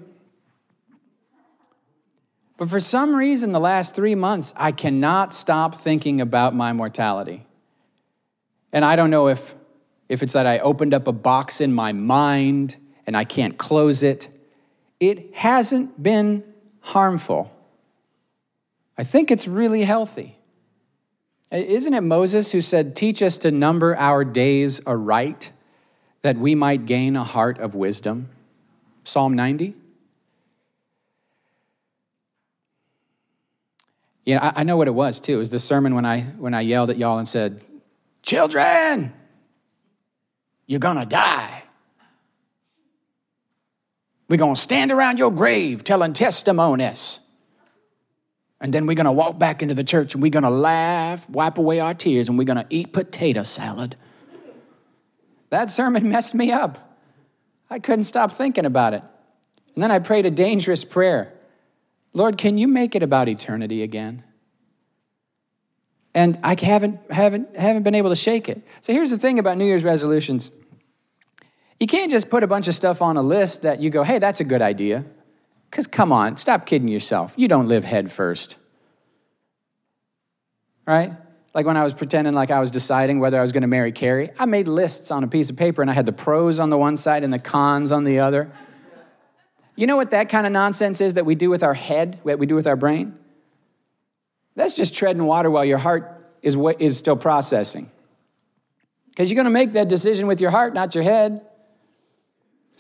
But 2.59 2.69
for 2.69 2.81
some 2.81 3.15
reason, 3.15 3.53
the 3.53 3.61
last 3.61 3.95
three 3.95 4.17
months, 4.17 4.53
I 4.57 4.73
cannot 4.73 5.33
stop 5.33 5.77
thinking 5.77 6.21
about 6.21 6.55
my 6.55 6.73
mortality. 6.73 7.47
And 8.73 8.85
I 8.85 8.97
don't 8.97 9.11
know 9.11 9.29
if, 9.29 9.55
if 10.09 10.23
it's 10.23 10.33
that 10.33 10.47
I 10.47 10.59
opened 10.59 10.95
up 10.95 11.07
a 11.07 11.13
box 11.13 11.61
in 11.61 11.73
my 11.73 11.93
mind 11.93 12.77
and 13.07 13.17
I 13.17 13.25
can't 13.25 13.57
close 13.57 14.03
it. 14.03 14.37
It 14.99 15.35
hasn't 15.35 16.03
been 16.03 16.45
harmful. 16.81 17.53
I 18.99 19.05
think 19.05 19.31
it's 19.31 19.47
really 19.47 19.83
healthy. 19.83 20.39
Isn't 21.53 21.93
it 21.93 22.01
Moses 22.01 22.53
who 22.53 22.63
said, 22.63 22.97
Teach 22.97 23.23
us 23.23 23.37
to 23.39 23.51
number 23.51 23.95
our 23.97 24.25
days 24.25 24.81
aright, 24.87 25.53
that 26.23 26.39
we 26.39 26.55
might 26.55 26.87
gain 26.87 27.15
a 27.15 27.25
heart 27.25 27.59
of 27.59 27.75
wisdom? 27.75 28.31
Psalm 29.05 29.35
90. 29.35 29.75
Yeah, 34.25 34.53
I, 34.55 34.63
know 34.63 34.77
what 34.77 34.87
it 34.87 34.93
was 34.93 35.21
too. 35.21 35.35
It 35.35 35.39
was 35.39 35.51
the 35.51 35.59
sermon 35.59 35.95
when 35.97 36.07
I 36.07 36.21
when 36.21 36.55
I 36.55 36.61
yelled 36.61 36.91
at 36.91 36.97
y'all 36.97 37.19
and 37.19 37.27
said, 37.27 37.65
Children, 38.23 39.13
you're 40.67 40.79
gonna 40.79 41.05
die. 41.05 41.65
We're 44.29 44.37
gonna 44.37 44.55
stand 44.55 44.93
around 44.93 45.19
your 45.19 45.33
grave 45.33 45.83
telling 45.83 46.13
testimonies. 46.13 47.19
And 48.63 48.73
then 48.73 48.87
we're 48.87 48.95
gonna 48.95 49.13
walk 49.13 49.41
back 49.41 49.61
into 49.61 49.75
the 49.75 49.83
church 49.83 50.15
and 50.15 50.23
we're 50.23 50.31
gonna 50.31 50.49
laugh, 50.49 51.29
wipe 51.29 51.59
away 51.59 51.81
our 51.81 51.95
tears, 51.95 52.29
and 52.29 52.39
we're 52.39 52.45
gonna 52.45 52.67
eat 52.71 52.93
potato 52.93 53.43
salad. 53.43 53.97
That 55.51 55.69
sermon 55.69 56.09
messed 56.09 56.35
me 56.35 56.53
up. 56.53 56.97
I 57.69 57.81
couldn't 57.81 58.05
stop 58.05 58.31
thinking 58.31 58.65
about 58.65 58.95
it. 58.95 59.03
And 59.75 59.83
then 59.83 59.91
I 59.91 59.99
prayed 59.99 60.25
a 60.25 60.31
dangerous 60.31 60.85
prayer 60.85 61.35
Lord, 62.15 62.37
can 62.37 62.59
you 62.59 62.69
make 62.69 62.95
it 62.95 63.03
about 63.03 63.29
eternity 63.29 63.83
again? 63.83 64.23
And 66.15 66.39
I 66.43 66.55
haven't, 66.61 67.01
haven't, 67.11 67.57
haven't 67.57 67.85
been 67.85 67.95
able 67.95 68.11
to 68.11 68.17
shake 68.17 68.51
it. 68.51 68.63
So 68.83 68.93
here's 68.93 69.09
the 69.09 69.17
thing 69.17 69.39
about 69.39 69.57
New 69.57 69.65
Year's 69.65 69.83
resolutions 69.85 70.51
you 71.81 71.89
can't 71.89 72.13
just 72.13 72.31
put 72.31 72.45
a 72.45 72.47
bunch 72.47 72.69
of 72.69 72.77
stuff 72.77 73.03
on 73.03 73.17
a 73.17 73.23
list 73.23 73.63
that 73.63 73.83
you 73.83 73.91
go, 73.91 74.05
hey, 74.05 74.21
that's 74.21 74.39
a 74.39 74.45
good 74.45 74.63
idea. 74.63 75.05
Because 75.73 75.87
come 75.87 76.13
on, 76.13 76.37
stop 76.37 76.67
kidding 76.67 76.87
yourself. 76.87 77.33
You 77.39 77.49
don't 77.49 77.67
live 77.67 77.83
head 77.83 78.13
first. 78.13 78.59
Right? 80.87 81.13
Like 81.55 81.65
when 81.65 81.79
I 81.79 81.85
was 81.85 81.95
pretending 81.95 82.35
like 82.35 82.51
I 82.51 82.61
was 82.61 82.71
deciding 82.71 83.21
whether 83.21 83.39
I 83.39 83.43
was 83.43 83.53
going 83.53 83.63
to 83.63 83.69
marry 83.69 83.91
Carrie, 83.91 84.31
I 84.39 84.45
made 84.45 84.69
lists 84.69 85.11
on 85.11 85.25
a 85.25 85.27
piece 85.27 85.49
of 85.49 85.57
paper 85.57 85.81
and 85.81 85.91
I 85.91 85.95
had 85.95 86.05
the 86.05 86.13
pros 86.13 86.61
on 86.61 86.69
the 86.69 86.77
one 86.77 86.99
side 86.99 87.25
and 87.25 87.33
the 87.33 87.39
cons 87.39 87.91
on 87.91 88.05
the 88.05 88.19
other. 88.19 88.53
You 89.75 89.87
know 89.87 89.97
what 89.97 90.11
that 90.11 90.29
kind 90.29 90.47
of 90.47 90.53
nonsense 90.53 91.01
is 91.01 91.15
that 91.15 91.25
we 91.25 91.35
do 91.35 91.49
with 91.49 91.63
our 91.63 91.73
head, 91.73 92.19
what 92.23 92.39
we 92.39 92.45
do 92.45 92.55
with 92.55 92.67
our 92.67 92.77
brain? 92.77 93.19
That's 94.55 94.77
just 94.77 94.95
treading 94.95 95.25
water 95.25 95.51
while 95.51 95.65
your 95.65 95.79
heart 95.79 96.23
is, 96.43 96.55
is 96.81 96.99
still 96.99 97.17
processing. 97.17 97.91
Because 99.09 99.31
you're 99.31 99.37
going 99.37 99.47
to 99.47 99.51
make 99.51 99.73
that 99.73 99.89
decision 99.89 100.27
with 100.27 100.39
your 100.39 100.51
heart, 100.51 100.75
not 100.75 100.95
your 100.95 101.05
head. 101.05 101.47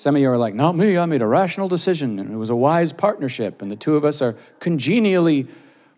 Some 0.03 0.17
of 0.17 0.21
you 0.21 0.29
are 0.31 0.37
like, 0.37 0.53
not 0.53 0.75
me, 0.75 0.99
I 0.99 1.07
made 1.07 1.23
a 1.23 1.29
rational 1.29 1.69
decision, 1.69 2.19
and 2.19 2.33
it 2.33 2.37
was 2.37 2.51
a 2.51 2.57
wise 2.57 2.93
partnership, 2.93 3.63
and 3.63 3.71
the 3.71 3.77
two 3.77 3.95
of 3.95 4.05
us 4.05 4.21
are 4.21 4.35
congenially 4.59 5.47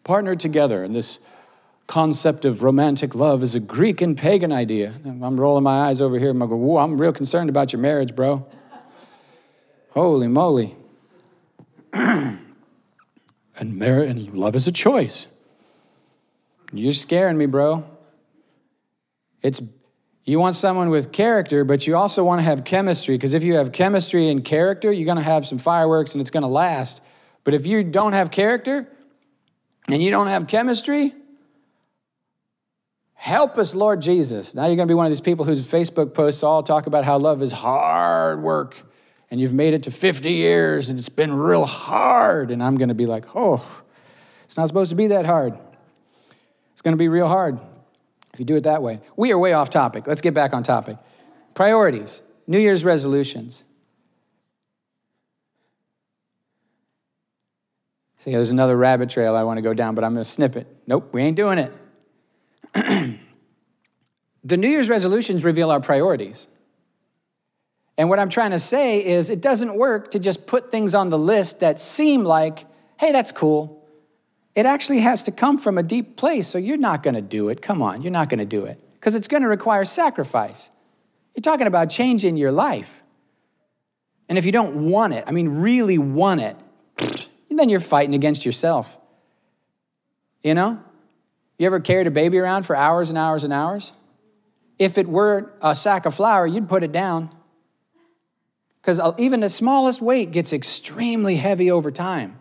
partnered 0.05 0.41
together. 0.41 0.85
And 0.85 0.95
this 0.95 1.21
concept 1.87 2.45
of 2.45 2.63
romantic 2.63 3.15
love 3.15 3.43
is 3.43 3.55
a 3.55 3.61
Greek 3.61 4.03
and 4.03 4.15
pagan 4.15 4.53
idea. 4.53 4.93
I'm 5.07 5.41
rolling 5.41 5.65
my 5.65 5.89
eyes 5.89 6.03
over 6.03 6.19
here, 6.19 6.29
and 6.29 6.43
I 6.43 6.47
go, 6.47 6.55
Whoa, 6.55 6.77
I'm 6.77 7.01
real 7.01 7.15
concerned 7.15 7.49
about 7.49 7.73
your 7.73 7.81
marriage, 7.81 8.15
bro. 8.15 8.47
Holy 9.93 10.29
moly. 10.29 10.77
and 11.95 12.39
merit 13.59 14.11
and 14.11 14.37
love 14.37 14.55
is 14.55 14.67
a 14.67 14.73
choice. 14.73 15.29
You're 16.75 16.93
scaring 16.93 17.39
me, 17.39 17.47
bro. 17.47 17.85
It's 19.41 19.63
you 20.25 20.39
want 20.39 20.57
someone 20.57 20.89
with 20.89 21.13
character, 21.13 21.65
but 21.65 21.87
you 21.87 21.97
also 21.97 22.25
want 22.25 22.41
to 22.41 22.45
have 22.45 22.65
chemistry 22.65 23.15
because 23.15 23.35
if 23.35 23.45
you 23.45 23.57
have 23.57 23.73
chemistry 23.73 24.29
and 24.31 24.43
character, 24.43 24.91
you're 24.91 25.05
going 25.05 25.19
to 25.19 25.23
have 25.23 25.47
some 25.47 25.59
fireworks 25.59 26.15
and 26.15 26.23
it's 26.23 26.31
going 26.31 26.43
to 26.43 26.49
last. 26.49 27.03
But 27.45 27.53
if 27.53 27.67
you 27.67 27.85
don't 27.85 28.15
have 28.15 28.31
character 28.31 28.89
and 29.89 30.03
you 30.03 30.11
don't 30.11 30.29
have 30.29 30.47
chemistry, 30.47 31.13
help 33.13 33.59
us, 33.59 33.75
Lord 33.75 34.01
Jesus. 34.01 34.55
Now 34.55 34.65
you're 34.65 34.77
going 34.77 34.89
to 34.89 34.93
be 34.93 34.97
one 34.97 35.05
of 35.05 35.11
these 35.11 35.21
people 35.21 35.45
whose 35.45 35.71
Facebook 35.71 36.15
posts 36.15 36.43
all 36.43 36.63
talk 36.63 36.87
about 36.87 37.05
how 37.05 37.19
love 37.19 37.43
is 37.43 37.53
hard 37.53 38.43
work 38.43 38.83
and 39.31 39.39
you've 39.39 39.53
made 39.53 39.75
it 39.75 39.83
to 39.83 39.91
50 39.91 40.33
years 40.33 40.89
and 40.89 40.99
it's 40.99 41.11
been 41.11 41.35
real 41.35 41.67
hard. 41.67 42.51
And 42.51 42.63
I'm 42.63 42.79
going 42.79 42.89
to 42.89 42.95
be 42.95 43.05
like, 43.05 43.37
oh, 43.37 43.83
it's 44.47 44.57
not 44.57 44.69
supposed 44.69 44.89
to 44.89 44.97
be 44.97 45.09
that 45.09 45.27
hard. 45.27 45.59
It's 46.73 46.81
going 46.81 46.95
to 46.95 46.99
be 46.99 47.09
real 47.09 47.29
hard 47.29 47.59
if 48.35 48.41
you 48.41 48.45
do 48.45 48.57
it 48.57 48.65
that 48.65 48.83
way. 48.83 48.99
We 49.17 49.33
are 49.33 49.39
way 49.39 49.53
off 49.53 49.71
topic. 49.71 50.09
Let's 50.09 50.21
get 50.21 50.35
back 50.35 50.53
on 50.53 50.65
topic. 50.65 50.99
Priorities, 51.55 52.21
New 52.49 52.59
Year's 52.59 52.85
resolutions. 52.85 53.63
See, 58.19 58.33
there's 58.33 58.51
another 58.51 58.77
rabbit 58.77 59.09
trail 59.09 59.37
I 59.37 59.45
want 59.45 59.59
to 59.59 59.63
go 59.63 59.73
down, 59.73 59.95
but 59.95 60.03
I'm 60.03 60.15
going 60.15 60.25
to 60.25 60.29
snip 60.29 60.57
it. 60.57 60.67
Nope, 60.87 61.11
we 61.13 61.23
ain't 61.23 61.37
doing 61.37 61.59
it. 61.59 61.73
the 64.43 64.57
New 64.57 64.69
Year's 64.69 64.89
resolutions 64.89 65.45
reveal 65.45 65.71
our 65.71 65.81
priorities. 65.81 66.49
And 67.97 68.09
what 68.09 68.19
I'm 68.19 68.31
trying 68.31 68.51
to 68.51 68.59
say 68.59 69.05
is 69.05 69.31
it 69.31 69.41
doesn't 69.41 69.77
work 69.77 70.11
to 70.11 70.19
just 70.19 70.49
put 70.49 70.73
things 70.73 70.97
on 70.97 71.11
the 71.11 71.19
list 71.19 71.61
that 71.61 71.79
seem 71.79 72.25
like, 72.25 72.67
hey, 72.99 73.13
that's 73.13 73.31
cool. 73.31 73.84
It 74.55 74.67
actually 74.67 75.01
has 75.01 75.25
to 75.25 75.33
come 75.33 75.59
from 75.59 75.79
a 75.79 75.83
deep 75.83 76.17
place, 76.17 76.47
so 76.47 76.59
you're 76.59 76.77
not 76.77 77.03
going 77.03 77.15
to 77.15 77.23
do 77.23 77.49
it. 77.49 77.61
Come 77.61 77.83
on, 77.83 78.03
you're 78.03 78.13
not 78.13 78.29
going 78.29 78.39
to 78.39 78.45
do 78.45 78.65
it 78.65 78.81
because 78.95 79.15
it's 79.15 79.29
going 79.29 79.43
to 79.43 79.49
require 79.49 79.85
sacrifice. 79.85 80.71
You're 81.35 81.43
talking 81.43 81.67
about 81.67 81.91
changing 81.91 82.37
your 82.37 82.53
life. 82.53 83.03
And 84.29 84.39
if 84.39 84.47
you 84.47 84.53
don't 84.53 84.89
want 84.89 85.13
it, 85.13 85.25
I 85.27 85.33
mean, 85.33 85.49
really 85.49 85.99
want 85.99 86.41
it, 86.41 86.57
then 87.51 87.69
you're 87.69 87.81
fighting 87.81 88.15
against 88.15 88.47
yourself. 88.47 88.99
You 90.43 90.55
know? 90.55 90.83
You 91.59 91.67
ever 91.67 91.81
carried 91.81 92.07
a 92.07 92.11
baby 92.11 92.39
around 92.39 92.65
for 92.65 92.77
hours 92.77 93.11
and 93.11 93.19
hours 93.19 93.45
and 93.45 93.53
hours? 93.53 93.93
If 94.79 94.99
it 94.99 95.09
were 95.09 95.53
a 95.63 95.75
sack 95.75 96.05
of 96.07 96.15
flour, 96.15 96.47
you'd 96.47 96.69
put 96.69 96.83
it 96.83 96.93
down 96.93 97.31
because 98.81 99.01
even 99.19 99.41
the 99.41 99.49
smallest 99.49 100.03
weight 100.03 100.31
gets 100.31 100.53
extremely 100.53 101.37
heavy 101.37 101.71
over 101.71 101.91
time. 101.91 102.39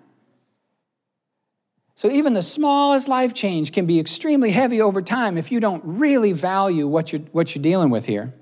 So, 2.04 2.12
even 2.12 2.34
the 2.34 2.42
smallest 2.42 3.08
life 3.08 3.34
change 3.34 3.72
can 3.72 3.86
be 3.86 3.98
extremely 3.98 4.52
heavy 4.52 4.82
over 4.82 5.02
time 5.02 5.38
if 5.38 5.54
you 5.54 5.62
don't 5.62 5.82
really 5.86 6.34
value 6.34 6.86
what 6.86 7.14
you're, 7.14 7.22
what 7.32 7.56
you're 7.56 7.64
dealing 7.64 7.92
with 7.92 8.06
here. 8.06 8.34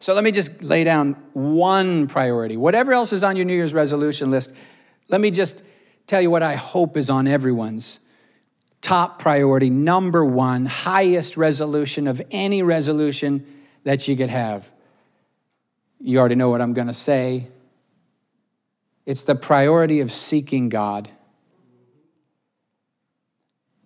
So, 0.00 0.14
let 0.14 0.24
me 0.24 0.30
just 0.30 0.62
lay 0.62 0.82
down 0.82 1.12
one 1.34 2.06
priority. 2.06 2.56
Whatever 2.56 2.94
else 2.94 3.12
is 3.12 3.22
on 3.22 3.36
your 3.36 3.44
New 3.44 3.52
Year's 3.52 3.74
resolution 3.74 4.30
list, 4.30 4.56
let 5.08 5.20
me 5.20 5.30
just 5.30 5.62
tell 6.06 6.22
you 6.22 6.30
what 6.30 6.42
I 6.42 6.54
hope 6.54 6.96
is 6.96 7.10
on 7.10 7.26
everyone's 7.26 8.00
top 8.80 9.18
priority, 9.18 9.68
number 9.68 10.24
one, 10.24 10.64
highest 10.64 11.36
resolution 11.36 12.06
of 12.06 12.22
any 12.30 12.62
resolution 12.62 13.46
that 13.82 14.08
you 14.08 14.16
could 14.16 14.30
have. 14.30 14.72
You 16.00 16.18
already 16.18 16.36
know 16.36 16.48
what 16.48 16.62
I'm 16.62 16.72
going 16.72 16.86
to 16.86 16.94
say. 16.94 17.46
It's 19.04 19.24
the 19.24 19.34
priority 19.34 20.00
of 20.00 20.10
seeking 20.10 20.70
God. 20.70 21.10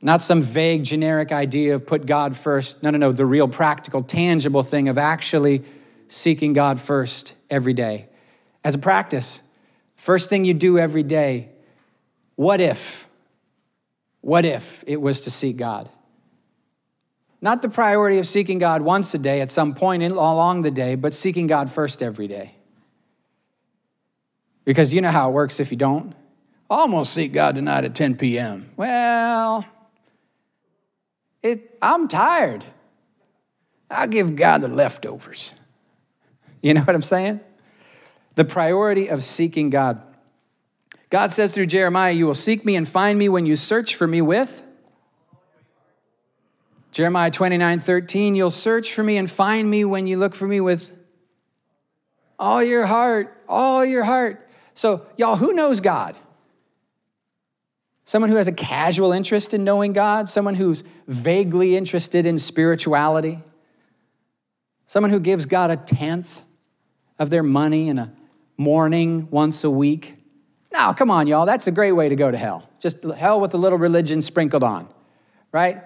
Not 0.01 0.23
some 0.23 0.43
vague, 0.43 0.85
generic 0.85 1.33
idea 1.33 1.75
of 1.75 1.87
put 1.87 2.07
God 2.07 2.37
first. 2.37 2.83
No, 2.83 2.91
no, 2.91 2.99
no. 2.99 3.13
The 3.13 3.27
real, 3.27 3.49
practical, 3.49 4.03
tangible 4.03 4.63
thing 4.63 4.89
of 4.89 4.97
actually 4.97 5.65
seeking 6.07 6.53
God 6.53 6.79
first 6.79 7.35
every 7.51 7.73
day. 7.73 8.09
As 8.63 8.75
a 8.75 8.79
practice, 8.79 9.43
first 9.97 10.31
thing 10.31 10.45
you 10.45 10.55
do 10.55 10.79
every 10.79 11.03
day, 11.03 11.49
what 12.37 12.61
if? 12.61 13.09
What 14.21 14.45
if 14.45 14.85
it 14.87 15.01
was 15.01 15.23
to 15.23 15.31
seek 15.31 15.57
God? 15.57 15.89
Not 17.41 17.63
the 17.63 17.69
priority 17.69 18.19
of 18.19 18.27
seeking 18.27 18.59
God 18.59 18.83
once 18.83 19.15
a 19.15 19.19
day 19.19 19.41
at 19.41 19.51
some 19.51 19.75
point 19.75 20.03
in, 20.03 20.13
along 20.13 20.63
the 20.63 20.71
day, 20.71 20.97
but 20.97 21.15
seeking 21.15 21.47
God 21.47 21.71
first 21.71 22.03
every 22.03 22.27
day. 22.27 22.55
Because 24.65 24.93
you 24.93 25.01
know 25.01 25.11
how 25.11 25.31
it 25.31 25.33
works 25.33 25.61
if 25.61 25.71
you 25.71 25.77
don't. 25.77 26.15
Almost 26.69 27.15
seek 27.15 27.33
God 27.33 27.55
tonight 27.55 27.85
at 27.85 27.95
10 27.95 28.17
p.m. 28.17 28.69
Well, 28.77 29.65
it, 31.43 31.79
I'm 31.81 32.09
tired. 32.09 32.65
I'll 33.91 34.09
give 34.09 34.37
God 34.37 34.63
the 34.63 34.69
leftovers. 34.69 35.55
You 36.63 36.75
know 36.75 36.83
what 36.83 36.95
I'm 36.95 37.03
saying? 37.03 37.41
The 38.35 38.45
priority 38.45 39.09
of 39.09 39.25
seeking 39.25 39.71
God. 39.71 40.03
God 41.11 41.33
says 41.33 41.55
through 41.55 41.67
Jeremiah, 41.67 42.13
You 42.13 42.27
will 42.27 42.35
seek 42.35 42.65
me 42.65 42.77
and 42.77 42.87
find 42.87 43.19
me 43.19 43.29
when 43.29 43.47
you 43.47 43.57
search 43.57 43.95
for 43.95 44.07
me 44.07 44.21
with 44.21 44.63
Jeremiah 46.99 47.31
29 47.31 47.81
13, 47.81 48.35
you'll 48.35 48.51
search 48.51 48.93
for 48.93 49.05
me 49.05 49.19
and 49.19 49.31
find 49.31 49.71
me 49.71 49.85
when 49.85 50.09
you 50.09 50.17
look 50.17 50.35
for 50.35 50.49
me 50.49 50.61
with 50.61 50.93
all 52.41 52.61
your 52.61 52.87
heart, 52.87 53.41
all 53.49 53.85
your 53.85 54.03
heart. 54.03 54.49
So, 54.75 55.07
y'all, 55.17 55.37
who 55.37 55.53
knows 55.53 55.81
God? 55.81 56.17
Someone 58.09 58.31
who 58.31 58.37
has 58.37 58.49
a 58.49 58.53
casual 58.53 59.13
interest 59.13 59.53
in 59.53 59.65
knowing 59.65 59.93
God, 59.93 60.31
someone 60.31 60.55
who's 60.55 60.83
vaguely 61.07 61.77
interested 61.77 62.25
in 62.25 62.39
spirituality, 62.39 63.39
someone 64.87 65.11
who 65.11 65.21
gives 65.21 65.45
God 65.45 65.71
a 65.71 65.77
tenth 65.77 66.41
of 67.19 67.29
their 67.29 67.43
money 67.43 67.91
in 67.91 67.99
a 67.99 68.11
morning 68.57 69.29
once 69.31 69.63
a 69.63 69.71
week. 69.71 70.15
Now, 70.73 70.95
come 70.95 71.11
on, 71.11 71.27
y'all, 71.27 71.45
that's 71.45 71.67
a 71.67 71.71
great 71.71 71.93
way 71.93 72.09
to 72.09 72.17
go 72.17 72.31
to 72.31 72.39
hell. 72.39 72.67
Just 72.81 73.03
hell 73.03 73.43
with 73.43 73.53
a 73.53 73.59
little 73.59 73.77
religion 73.77 74.23
sprinkled 74.23 74.65
on, 74.65 74.89
right? 75.53 75.83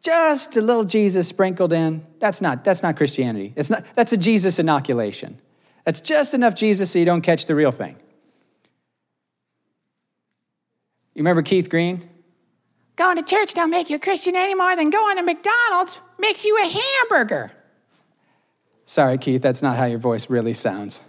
Just 0.00 0.56
a 0.56 0.62
little 0.62 0.84
Jesus 0.84 1.28
sprinkled 1.28 1.74
in. 1.74 2.06
That's 2.18 2.40
not, 2.40 2.64
that's 2.64 2.82
not 2.82 2.96
Christianity. 2.96 3.52
It's 3.56 3.68
not, 3.68 3.84
that's 3.92 4.14
a 4.14 4.16
Jesus 4.16 4.58
inoculation. 4.58 5.38
That's 5.84 6.00
just 6.00 6.32
enough 6.32 6.54
Jesus 6.54 6.92
so 6.92 6.98
you 6.98 7.04
don't 7.04 7.20
catch 7.20 7.44
the 7.44 7.54
real 7.54 7.72
thing. 7.72 7.96
You 11.14 11.20
remember 11.20 11.42
Keith 11.42 11.68
Green? 11.68 12.08
Going 12.96 13.16
to 13.16 13.22
church 13.22 13.54
don't 13.54 13.70
make 13.70 13.90
you 13.90 13.96
a 13.96 13.98
Christian 13.98 14.36
any 14.36 14.54
more 14.54 14.76
than 14.76 14.90
going 14.90 15.16
to 15.16 15.22
McDonald's 15.22 15.98
makes 16.18 16.44
you 16.44 16.58
a 16.62 16.68
hamburger. 16.68 17.52
Sorry, 18.86 19.18
Keith, 19.18 19.42
that's 19.42 19.62
not 19.62 19.76
how 19.76 19.86
your 19.86 19.98
voice 19.98 20.28
really 20.28 20.52
sounds. 20.52 21.00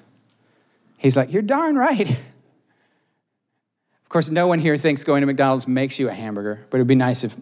He's 0.98 1.18
like, 1.18 1.32
You're 1.32 1.42
darn 1.42 1.76
right. 1.76 2.10
Of 2.10 4.10
course, 4.10 4.30
no 4.30 4.48
one 4.48 4.60
here 4.60 4.78
thinks 4.78 5.04
going 5.04 5.22
to 5.22 5.26
McDonald's 5.26 5.68
makes 5.68 5.98
you 5.98 6.08
a 6.08 6.14
hamburger, 6.14 6.64
but 6.70 6.78
it 6.78 6.82
would 6.82 6.88
be 6.88 6.94
nice 6.94 7.24
if 7.24 7.36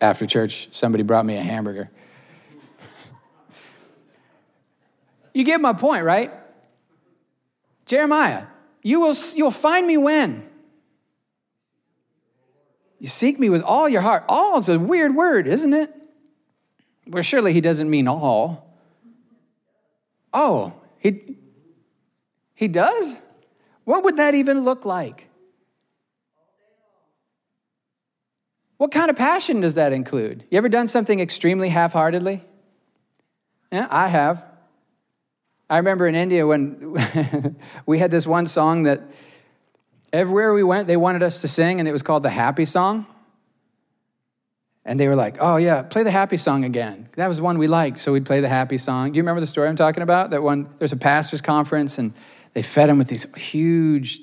after 0.00 0.24
church 0.24 0.68
somebody 0.72 1.04
brought 1.04 1.26
me 1.26 1.36
a 1.36 1.42
hamburger. 1.42 1.90
you 5.34 5.44
get 5.44 5.60
my 5.60 5.74
point, 5.74 6.04
right? 6.04 6.32
Jeremiah, 7.84 8.44
you 8.82 9.00
will 9.00 9.14
you'll 9.34 9.50
find 9.50 9.86
me 9.86 9.98
when? 9.98 10.47
You 12.98 13.08
seek 13.08 13.38
me 13.38 13.48
with 13.48 13.62
all 13.62 13.88
your 13.88 14.02
heart. 14.02 14.24
All 14.28 14.58
is 14.58 14.68
a 14.68 14.78
weird 14.78 15.14
word, 15.14 15.46
isn't 15.46 15.72
it? 15.72 15.94
Well, 17.06 17.22
surely 17.22 17.52
he 17.52 17.60
doesn't 17.60 17.88
mean 17.88 18.08
all. 18.08 18.74
Oh, 20.32 20.74
he, 20.98 21.36
he 22.54 22.68
does? 22.68 23.16
What 23.84 24.04
would 24.04 24.16
that 24.16 24.34
even 24.34 24.64
look 24.64 24.84
like? 24.84 25.28
What 28.76 28.92
kind 28.92 29.10
of 29.10 29.16
passion 29.16 29.60
does 29.60 29.74
that 29.74 29.92
include? 29.92 30.44
You 30.50 30.58
ever 30.58 30.68
done 30.68 30.86
something 30.86 31.18
extremely 31.18 31.68
half 31.68 31.92
heartedly? 31.92 32.42
Yeah, 33.72 33.88
I 33.90 34.08
have. 34.08 34.44
I 35.68 35.78
remember 35.78 36.06
in 36.06 36.14
India 36.14 36.46
when 36.46 36.96
we 37.86 37.98
had 37.98 38.10
this 38.10 38.26
one 38.26 38.46
song 38.46 38.84
that 38.84 39.02
Everywhere 40.12 40.54
we 40.54 40.62
went, 40.62 40.86
they 40.86 40.96
wanted 40.96 41.22
us 41.22 41.42
to 41.42 41.48
sing, 41.48 41.80
and 41.80 41.88
it 41.88 41.92
was 41.92 42.02
called 42.02 42.22
the 42.22 42.30
Happy 42.30 42.64
Song. 42.64 43.06
And 44.84 44.98
they 44.98 45.06
were 45.06 45.16
like, 45.16 45.36
oh, 45.38 45.56
yeah, 45.56 45.82
play 45.82 46.02
the 46.02 46.10
happy 46.10 46.38
song 46.38 46.64
again. 46.64 47.10
That 47.16 47.28
was 47.28 47.42
one 47.42 47.58
we 47.58 47.68
liked, 47.68 47.98
so 47.98 48.12
we'd 48.12 48.24
play 48.24 48.40
the 48.40 48.48
happy 48.48 48.78
song. 48.78 49.12
Do 49.12 49.18
you 49.18 49.22
remember 49.22 49.42
the 49.42 49.46
story 49.46 49.68
I'm 49.68 49.76
talking 49.76 50.02
about? 50.02 50.30
That 50.30 50.42
one, 50.42 50.70
there's 50.78 50.94
a 50.94 50.96
pastor's 50.96 51.42
conference, 51.42 51.98
and 51.98 52.14
they 52.54 52.62
fed 52.62 52.88
him 52.88 52.96
with 52.96 53.08
these 53.08 53.30
huge. 53.34 54.20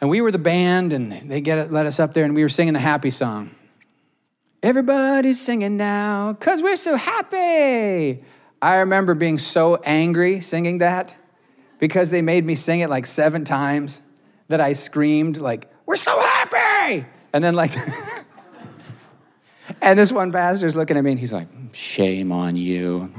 And 0.00 0.08
we 0.08 0.22
were 0.22 0.30
the 0.30 0.38
band, 0.38 0.94
and 0.94 1.12
they 1.12 1.42
get 1.42 1.58
it, 1.58 1.72
let 1.72 1.84
us 1.84 2.00
up 2.00 2.14
there, 2.14 2.24
and 2.24 2.34
we 2.34 2.42
were 2.42 2.48
singing 2.48 2.72
the 2.72 2.80
happy 2.80 3.10
song. 3.10 3.50
Everybody's 4.62 5.38
singing 5.38 5.76
now, 5.76 6.32
because 6.32 6.62
we're 6.62 6.76
so 6.76 6.96
happy. 6.96 8.24
I 8.62 8.76
remember 8.76 9.14
being 9.14 9.36
so 9.36 9.76
angry 9.84 10.40
singing 10.40 10.78
that 10.78 11.14
because 11.78 12.10
they 12.10 12.22
made 12.22 12.44
me 12.44 12.54
sing 12.54 12.80
it 12.80 12.90
like 12.90 13.06
seven 13.06 13.44
times 13.44 14.00
that 14.48 14.60
I 14.60 14.72
screamed, 14.72 15.38
like, 15.38 15.70
we're 15.86 15.96
so 15.96 16.18
happy! 16.18 17.06
And 17.32 17.42
then, 17.42 17.54
like, 17.54 17.72
and 19.82 19.98
this 19.98 20.12
one 20.12 20.32
pastor's 20.32 20.76
looking 20.76 20.96
at 20.96 21.04
me 21.04 21.12
and 21.12 21.20
he's 21.20 21.32
like, 21.32 21.48
shame 21.72 22.32
on 22.32 22.56
you. 22.56 23.12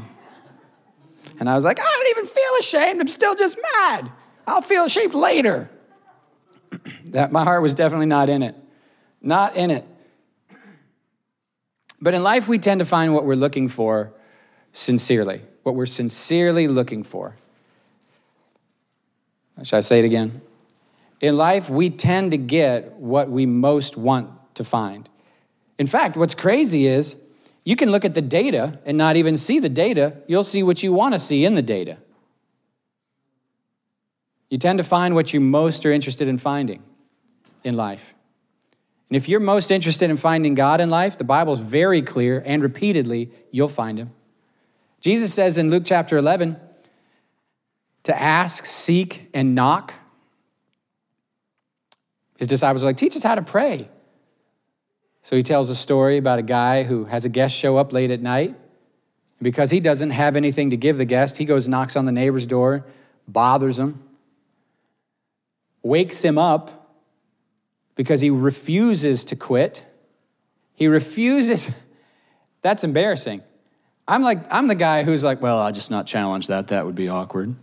And 1.40 1.50
I 1.50 1.56
was 1.56 1.66
like, 1.66 1.80
I 1.80 1.84
don't 1.84 2.18
even 2.18 2.28
feel 2.28 2.52
ashamed. 2.60 3.02
I'm 3.02 3.08
still 3.08 3.36
just 3.36 3.58
mad. 3.62 4.12
I'll 4.48 4.62
feel 4.62 4.86
ashamed 4.86 5.16
later. 5.16 5.70
that 7.06 7.32
my 7.32 7.44
heart 7.44 7.62
was 7.62 7.74
definitely 7.74 8.06
not 8.06 8.30
in 8.30 8.42
it. 8.42 8.56
Not 9.22 9.56
in 9.56 9.72
it. 9.72 9.86
But 12.02 12.14
in 12.14 12.24
life, 12.24 12.48
we 12.48 12.60
tend 12.60 12.80
to 12.80 12.86
find 12.86 13.14
what 13.14 13.26
we're 13.26 13.36
looking 13.36 13.68
for 13.68 14.14
sincerely, 14.72 15.42
what 15.64 15.76
we're 15.76 15.86
sincerely 15.86 16.68
looking 16.68 17.04
for. 17.04 17.36
Should 19.64 19.78
I 19.78 19.82
say 19.82 20.00
it 20.00 20.06
again? 20.06 20.42
In 21.22 21.38
life, 21.38 21.70
we 21.70 21.90
tend 21.90 22.32
to 22.32 22.38
get 22.38 22.94
what 22.94 23.30
we 23.30 23.46
most 23.46 23.98
want 23.98 24.30
to 24.56 24.64
find. 24.64 25.10
In 25.78 25.88
fact, 25.88 26.18
what's 26.18 26.36
crazy 26.36 26.88
is 26.88 27.16
you 27.64 27.76
can 27.76 27.90
look 27.90 28.06
at 28.06 28.14
the 28.14 28.22
data 28.22 28.80
and 28.86 28.98
not 28.98 29.16
even 29.16 29.38
see 29.38 29.60
the 29.60 29.70
data. 29.70 30.18
You'll 30.28 30.44
see 30.44 30.62
what 30.62 30.84
you 30.84 30.94
want 30.94 31.14
to 31.14 31.20
see 31.20 31.46
in 31.46 31.56
the 31.56 31.62
data. 31.62 31.98
You 34.50 34.58
tend 34.58 34.78
to 34.78 34.84
find 34.84 35.16
what 35.16 35.34
you 35.34 35.40
most 35.40 35.86
are 35.86 35.92
interested 35.92 36.28
in 36.28 36.38
finding 36.38 36.84
in 37.64 37.76
life. 37.76 38.14
And 39.10 39.18
if 39.18 39.28
you're 39.28 39.40
most 39.40 39.72
interested 39.72 40.10
in 40.10 40.18
finding 40.18 40.56
God 40.56 40.82
in 40.82 40.90
life, 40.90 41.18
the 41.18 41.24
Bible's 41.24 41.60
very 41.60 42.02
clear 42.02 42.42
and 42.46 42.62
repeatedly, 42.62 43.32
you'll 43.52 43.68
find 43.68 43.98
him. 43.98 44.12
Jesus 45.02 45.34
says 45.34 45.58
in 45.58 45.70
Luke 45.70 45.84
chapter 45.86 46.18
11, 46.18 46.58
to 48.06 48.20
ask, 48.20 48.66
seek, 48.66 49.30
and 49.34 49.54
knock. 49.54 49.94
His 52.38 52.48
disciples 52.48 52.84
are 52.84 52.88
like, 52.88 52.98
teach 52.98 53.16
us 53.16 53.24
how 53.24 53.36
to 53.36 53.42
pray. 53.42 53.90
So 55.24 55.36
he 55.36 55.44
tells 55.44 55.70
a 55.70 55.76
story 55.76 56.18
about 56.18 56.38
a 56.38 56.44
guy 56.44 56.84
who 56.84 57.06
has 57.06 57.26
a 57.26 57.30
guest 57.30 57.56
show 57.56 57.78
up 57.78 57.92
late 57.92 58.12
at 58.12 58.22
night. 58.22 58.50
And 58.50 59.44
because 59.44 59.72
he 59.72 59.80
doesn't 59.80 60.12
have 60.12 60.36
anything 60.36 60.70
to 60.70 60.78
give 60.78 60.98
the 60.98 61.06
guest, 61.06 61.38
he 61.38 61.46
goes 61.46 61.68
knocks 61.68 61.96
on 61.96 62.06
the 62.06 62.12
neighbor's 62.12 62.46
door, 62.46 62.86
bothers 63.28 63.80
him, 63.80 64.02
wakes 65.82 66.22
him 66.24 66.38
up 66.38 67.00
because 67.96 68.22
he 68.22 68.30
refuses 68.30 69.26
to 69.26 69.36
quit. 69.36 69.84
He 70.76 70.88
refuses. 70.88 71.72
That's 72.62 72.84
embarrassing. 72.84 73.42
I'm 74.08 74.22
like, 74.22 74.54
I'm 74.54 74.68
the 74.68 74.76
guy 74.76 75.04
who's 75.04 75.24
like, 75.24 75.42
well, 75.42 75.58
I'll 75.58 75.72
just 75.72 75.90
not 75.90 76.06
challenge 76.06 76.48
that. 76.48 76.68
That 76.68 76.86
would 76.86 76.96
be 76.96 77.10
awkward. 77.10 77.56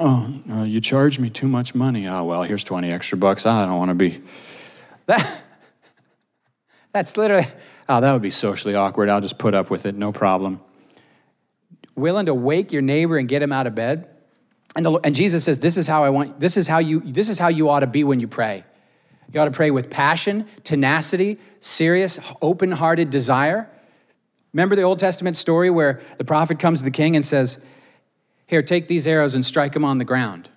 Oh, 0.00 0.34
uh, 0.50 0.64
you 0.64 0.80
charge 0.80 1.18
me 1.18 1.30
too 1.30 1.46
much 1.46 1.74
money. 1.74 2.08
Oh, 2.08 2.24
well, 2.24 2.42
here's 2.42 2.64
20 2.64 2.90
extra 2.90 3.16
bucks. 3.16 3.46
Ah, 3.46 3.62
I 3.62 3.66
don't 3.66 3.78
want 3.78 3.90
to 3.90 3.94
be. 3.94 4.22
That, 5.06 5.42
that's 6.92 7.16
literally, 7.16 7.46
oh, 7.88 8.02
that 8.02 8.12
would 8.12 8.20
be 8.20 8.30
socially 8.30 8.74
awkward. 8.74 9.08
I'll 9.08 9.22
just 9.22 9.38
put 9.38 9.54
up 9.54 9.70
with 9.70 9.86
it, 9.86 9.94
no 9.94 10.12
problem. 10.12 10.60
Willing 11.94 12.26
to 12.26 12.34
wake 12.34 12.74
your 12.74 12.82
neighbor 12.82 13.16
and 13.16 13.26
get 13.26 13.40
him 13.40 13.50
out 13.50 13.66
of 13.66 13.74
bed. 13.74 14.06
And, 14.76 14.84
the, 14.84 14.92
and 15.04 15.14
Jesus 15.14 15.44
says, 15.44 15.60
this 15.60 15.78
is 15.78 15.86
how 15.86 16.04
I 16.04 16.10
want, 16.10 16.40
this 16.40 16.58
is 16.58 16.68
how 16.68 16.78
you, 16.78 17.00
this 17.00 17.30
is 17.30 17.38
how 17.38 17.48
you 17.48 17.70
ought 17.70 17.80
to 17.80 17.86
be 17.86 18.04
when 18.04 18.20
you 18.20 18.28
pray. 18.28 18.64
You 19.32 19.40
ought 19.40 19.46
to 19.46 19.50
pray 19.50 19.70
with 19.70 19.88
passion, 19.88 20.46
tenacity, 20.62 21.38
serious, 21.60 22.18
open 22.42 22.72
hearted 22.72 23.10
desire. 23.10 23.70
Remember 24.52 24.76
the 24.76 24.82
Old 24.82 24.98
Testament 24.98 25.36
story 25.36 25.70
where 25.70 26.00
the 26.16 26.24
prophet 26.24 26.58
comes 26.58 26.80
to 26.80 26.84
the 26.84 26.90
king 26.90 27.16
and 27.16 27.24
says, 27.24 27.64
here, 28.48 28.62
take 28.62 28.88
these 28.88 29.06
arrows 29.06 29.34
and 29.34 29.44
strike 29.44 29.74
them 29.74 29.84
on 29.84 29.98
the 29.98 30.04
ground. 30.04 30.48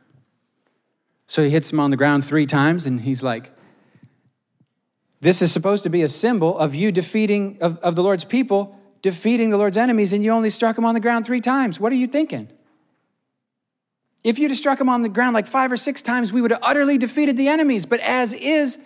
So 1.28 1.44
he 1.44 1.50
hits 1.50 1.70
them 1.70 1.80
on 1.80 1.92
the 1.92 1.98
ground 1.98 2.26
three 2.26 2.46
times, 2.46 2.86
and 2.86 3.02
he's 3.02 3.22
like, 3.22 3.52
This 5.20 5.42
is 5.42 5.52
supposed 5.52 5.84
to 5.84 5.90
be 5.90 6.02
a 6.02 6.08
symbol 6.08 6.58
of 6.58 6.74
you 6.74 6.92
defeating, 6.92 7.58
of, 7.62 7.78
of 7.80 7.96
the 7.96 8.02
Lord's 8.02 8.24
people, 8.24 8.80
defeating 9.02 9.50
the 9.50 9.58
Lord's 9.58 9.76
enemies, 9.76 10.14
and 10.14 10.24
you 10.24 10.32
only 10.32 10.50
struck 10.50 10.78
them 10.78 10.86
on 10.86 10.94
the 10.94 11.02
ground 11.02 11.26
three 11.26 11.42
times. 11.42 11.82
What 11.82 11.92
are 11.92 11.96
you 11.96 12.08
thinking? 12.08 12.50
If 14.24 14.40
you'd 14.40 14.52
have 14.52 14.58
struck 14.58 14.78
them 14.78 14.88
on 14.88 15.02
the 15.02 15.10
ground 15.10 15.34
like 15.34 15.48
five 15.48 15.70
or 15.70 15.78
six 15.78 16.02
times, 16.02 16.32
we 16.32 16.42
would 16.42 16.52
have 16.52 16.62
utterly 16.64 16.98
defeated 16.98 17.36
the 17.36 17.50
enemies. 17.50 17.86
But 17.86 18.00
as 18.00 18.34
is, 18.34 18.78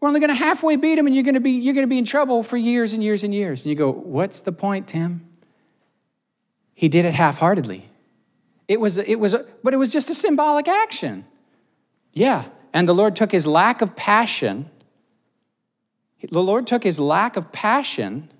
we're 0.00 0.08
only 0.08 0.18
going 0.18 0.30
to 0.30 0.34
halfway 0.34 0.74
beat 0.74 0.96
them, 0.96 1.06
and 1.06 1.14
you're 1.14 1.24
going 1.24 1.34
to 1.34 1.40
be 1.40 1.52
you're 1.52 1.74
going 1.74 1.86
to 1.86 1.90
be 1.90 1.98
in 1.98 2.04
trouble 2.04 2.42
for 2.42 2.56
years 2.56 2.94
and 2.94 3.04
years 3.04 3.22
and 3.22 3.32
years. 3.32 3.62
And 3.62 3.70
you 3.70 3.76
go, 3.76 3.92
"What's 3.92 4.40
the 4.40 4.52
point, 4.52 4.88
Tim?" 4.88 5.29
He 6.80 6.88
did 6.88 7.04
it 7.04 7.12
half 7.12 7.40
heartedly. 7.40 7.86
It 8.66 8.80
was, 8.80 8.96
it 8.96 9.20
was, 9.20 9.36
but 9.62 9.74
it 9.74 9.76
was 9.76 9.92
just 9.92 10.08
a 10.08 10.14
symbolic 10.14 10.66
action. 10.66 11.26
Yeah. 12.14 12.46
And 12.72 12.88
the 12.88 12.94
Lord 12.94 13.16
took 13.16 13.32
his 13.32 13.46
lack 13.46 13.82
of 13.82 13.94
passion, 13.96 14.70
the 16.22 16.42
Lord 16.42 16.66
took 16.66 16.82
his 16.82 16.98
lack 16.98 17.36
of 17.36 17.52
passion 17.52 18.30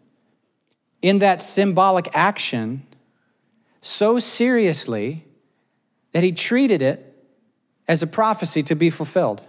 in 1.02 1.18
that 1.18 1.42
symbolic 1.42 2.08
action 2.14 2.86
so 3.82 4.18
seriously 4.18 5.26
that 6.12 6.24
he 6.24 6.32
treated 6.32 6.80
it 6.80 7.14
as 7.86 8.02
a 8.02 8.06
prophecy 8.06 8.62
to 8.62 8.74
be 8.74 8.88
fulfilled. 8.88 9.42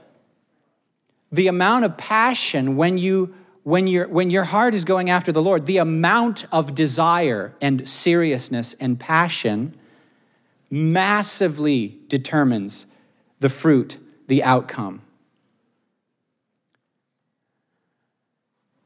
The 1.31 1.47
amount 1.47 1.85
of 1.85 1.95
passion 1.95 2.75
when 2.75 2.97
you 2.97 3.35
when, 3.63 3.87
you 3.87 4.03
when 4.03 4.29
your 4.29 4.45
heart 4.45 4.73
is 4.73 4.85
going 4.85 5.09
after 5.09 5.31
the 5.31 5.41
Lord, 5.41 5.65
the 5.65 5.77
amount 5.77 6.45
of 6.51 6.73
desire 6.73 7.53
and 7.61 7.87
seriousness 7.87 8.73
and 8.75 8.99
passion 8.99 9.75
massively 10.69 11.99
determines 12.07 12.87
the 13.39 13.49
fruit, 13.49 13.97
the 14.27 14.43
outcome. 14.43 15.01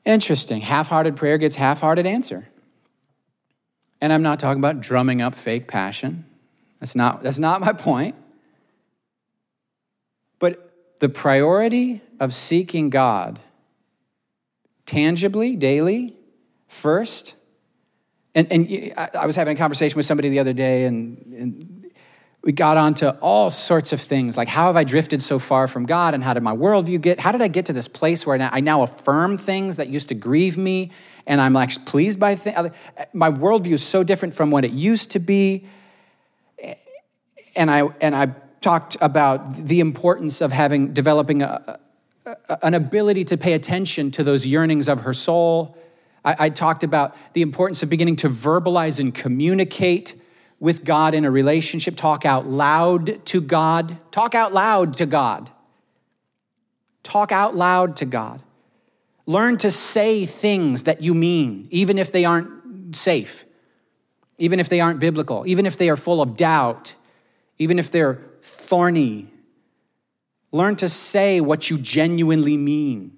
Interesting. 0.03 0.61
Half 0.61 0.89
hearted 0.89 1.15
prayer 1.15 1.37
gets 1.37 1.55
half 1.55 1.79
hearted 1.79 2.05
answer. 2.05 2.47
And 4.01 4.13
I'm 4.13 4.21
not 4.21 4.39
talking 4.39 4.59
about 4.59 4.81
drumming 4.81 5.21
up 5.21 5.35
fake 5.35 5.67
passion. 5.67 6.25
That's 6.79 6.95
not, 6.95 7.23
that's 7.23 7.39
not 7.39 7.61
my 7.61 7.73
point. 7.73 8.15
But 10.37 10.99
the 10.99 11.09
priority 11.09 12.01
of 12.19 12.33
seeking 12.33 12.89
God 12.89 13.39
tangibly, 14.85 15.55
daily, 15.55 16.15
first. 16.67 17.35
And, 18.33 18.51
and 18.51 18.93
I 18.97 19.25
was 19.25 19.35
having 19.35 19.55
a 19.55 19.57
conversation 19.57 19.95
with 19.95 20.05
somebody 20.05 20.29
the 20.29 20.39
other 20.39 20.53
day, 20.53 20.85
and, 20.85 21.17
and 21.37 21.91
we 22.43 22.51
got 22.51 22.77
onto 22.77 23.07
all 23.21 23.49
sorts 23.49 23.91
of 23.93 23.99
things 23.99 24.37
like 24.37 24.47
how 24.47 24.67
have 24.67 24.75
I 24.75 24.83
drifted 24.83 25.21
so 25.21 25.39
far 25.39 25.67
from 25.67 25.85
God, 25.85 26.13
and 26.13 26.23
how 26.23 26.33
did 26.33 26.43
my 26.43 26.55
worldview 26.55 27.01
get? 27.01 27.19
How 27.19 27.31
did 27.31 27.41
I 27.41 27.47
get 27.47 27.65
to 27.67 27.73
this 27.73 27.87
place 27.87 28.25
where 28.25 28.39
I 28.39 28.59
now 28.59 28.83
affirm 28.83 29.37
things 29.37 29.77
that 29.77 29.89
used 29.89 30.09
to 30.09 30.15
grieve 30.15 30.57
me, 30.57 30.91
and 31.25 31.41
I'm 31.41 31.55
actually 31.55 31.85
pleased 31.85 32.19
by 32.19 32.35
things? 32.35 32.69
My 33.13 33.31
worldview 33.31 33.73
is 33.73 33.83
so 33.83 34.03
different 34.03 34.33
from 34.33 34.51
what 34.51 34.65
it 34.65 34.71
used 34.71 35.11
to 35.11 35.19
be. 35.19 35.65
And 37.55 37.71
I, 37.71 37.87
and 38.01 38.13
I 38.13 38.33
talked 38.59 38.97
about 38.99 39.55
the 39.55 39.79
importance 39.79 40.41
of 40.41 40.51
having 40.51 40.93
developing 40.93 41.41
a, 41.41 41.79
an 42.61 42.73
ability 42.73 43.23
to 43.25 43.37
pay 43.37 43.53
attention 43.53 44.11
to 44.11 44.23
those 44.23 44.45
yearnings 44.45 44.87
of 44.87 45.01
her 45.01 45.13
soul. 45.13 45.77
I, 46.23 46.35
I, 46.39 46.49
talked 46.49 46.83
about 46.83 47.15
the 47.33 47.43
importance 47.43 47.83
of 47.83 47.89
beginning 47.89 48.15
to 48.17 48.29
verbalize 48.29 48.99
and 48.99 49.13
communicate 49.13 50.15
with 50.59 50.83
God 50.83 51.13
in 51.13 51.25
a 51.25 51.31
relationship, 51.31 51.95
talk 51.95 52.25
out 52.25 52.47
loud 52.47 53.23
to 53.27 53.41
God, 53.41 53.97
talk 54.11 54.33
out 54.33 54.53
loud 54.53 54.95
to 54.95 55.05
God. 55.05 55.51
Talk 57.03 57.31
out 57.31 57.55
loud 57.55 57.97
to 57.97 58.05
God. 58.05 58.41
Learn 59.27 59.59
to 59.59 59.69
say 59.69 60.25
things 60.25 60.83
that 60.83 61.03
you 61.03 61.13
mean, 61.13 61.67
even 61.69 61.99
if 61.99 62.11
they 62.11 62.25
aren't 62.25 62.95
safe, 62.95 63.45
even 64.39 64.59
if 64.59 64.69
they 64.69 64.79
aren't 64.79 64.99
biblical, 64.99 65.45
even 65.45 65.67
if 65.67 65.77
they 65.77 65.89
are 65.89 65.97
full 65.97 66.19
of 66.19 66.35
doubt, 66.35 66.95
even 67.59 67.77
if 67.77 67.91
they're 67.91 68.21
thorny 68.41 69.27
Learn 70.55 70.77
to 70.77 70.87
say 70.87 71.41
what 71.41 71.69
you 71.69 71.77
genuinely 71.77 72.55
mean. 72.55 73.11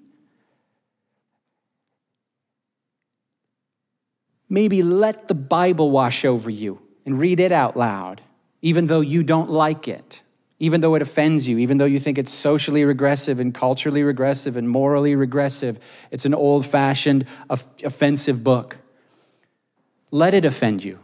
Maybe 4.48 4.82
let 4.82 5.28
the 5.28 5.36
Bible 5.36 5.92
wash 5.92 6.24
over 6.24 6.50
you 6.50 6.82
and 7.06 7.20
read 7.20 7.38
it 7.38 7.52
out 7.52 7.76
loud, 7.76 8.22
even 8.60 8.86
though 8.86 9.02
you 9.02 9.22
don't 9.22 9.48
like 9.50 9.86
it, 9.86 10.20
even 10.58 10.80
though 10.80 10.96
it 10.96 11.02
offends 11.02 11.48
you, 11.48 11.58
even 11.58 11.78
though 11.78 11.84
you 11.84 12.00
think 12.00 12.18
it's 12.18 12.32
socially 12.32 12.84
regressive 12.84 13.38
and 13.38 13.54
culturally 13.54 14.02
regressive 14.02 14.56
and 14.56 14.68
morally 14.68 15.14
regressive. 15.14 15.78
It's 16.10 16.24
an 16.24 16.34
old 16.34 16.66
fashioned, 16.66 17.24
offensive 17.48 18.42
book. 18.42 18.78
Let 20.10 20.34
it 20.34 20.44
offend 20.44 20.82
you. 20.82 20.98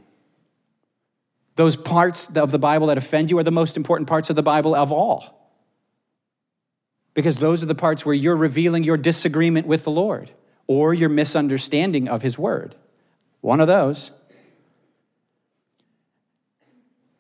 Those 1.55 1.77
parts 1.77 2.37
of 2.37 2.51
the 2.51 2.59
Bible 2.59 2.89
that 2.89 2.99
offend 2.99 3.31
you 3.31 3.39
are 3.39 3.45
the 3.45 3.53
most 3.53 3.77
important 3.77 4.09
parts 4.09 4.31
of 4.31 4.35
the 4.35 4.43
Bible 4.43 4.75
of 4.75 4.91
all 4.91 5.44
because 7.15 7.39
those 7.39 7.63
are 7.63 7.67
the 7.67 7.75
parts 7.75 8.05
where 8.05 8.15
you're 8.15 8.37
revealing 8.37 8.85
your 8.85 8.97
disagreement 8.97 9.67
with 9.67 9.85
the 9.85 9.91
Lord 9.91 10.31
or 10.67 10.93
your 10.93 11.09
misunderstanding 11.09 12.09
of 12.09 12.23
His 12.23 12.39
Word. 12.39 12.75
One 13.41 13.61
of 13.61 13.69
those. 13.69 14.11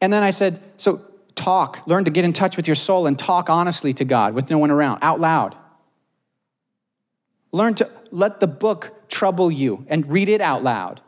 And 0.01 0.13
then 0.13 0.23
I 0.23 0.33
said, 0.33 0.61
so 0.77 1.01
talk, 1.35 1.87
learn 1.87 2.05
to 2.05 2.11
get 2.11 2.25
in 2.25 2.33
touch 2.33 2.57
with 2.57 2.67
your 2.67 2.75
soul 2.75 3.07
and 3.07 3.19
talk 3.19 3.49
honestly 3.49 3.93
to 3.95 4.05
God 4.05 4.35
with 4.35 4.51
no 4.51 4.59
one 4.59 4.71
around, 4.71 4.99
out 5.03 5.21
loud. 5.21 5.57
Learn 7.53 7.75
to 7.77 7.89
let 8.11 8.41
the 8.41 8.47
book 8.47 9.09
trouble 9.09 9.51
you 9.51 9.87
and 9.89 10.11
read 10.11 10.29
it 10.29 10.41
out 10.41 10.65
loud. 10.65 11.01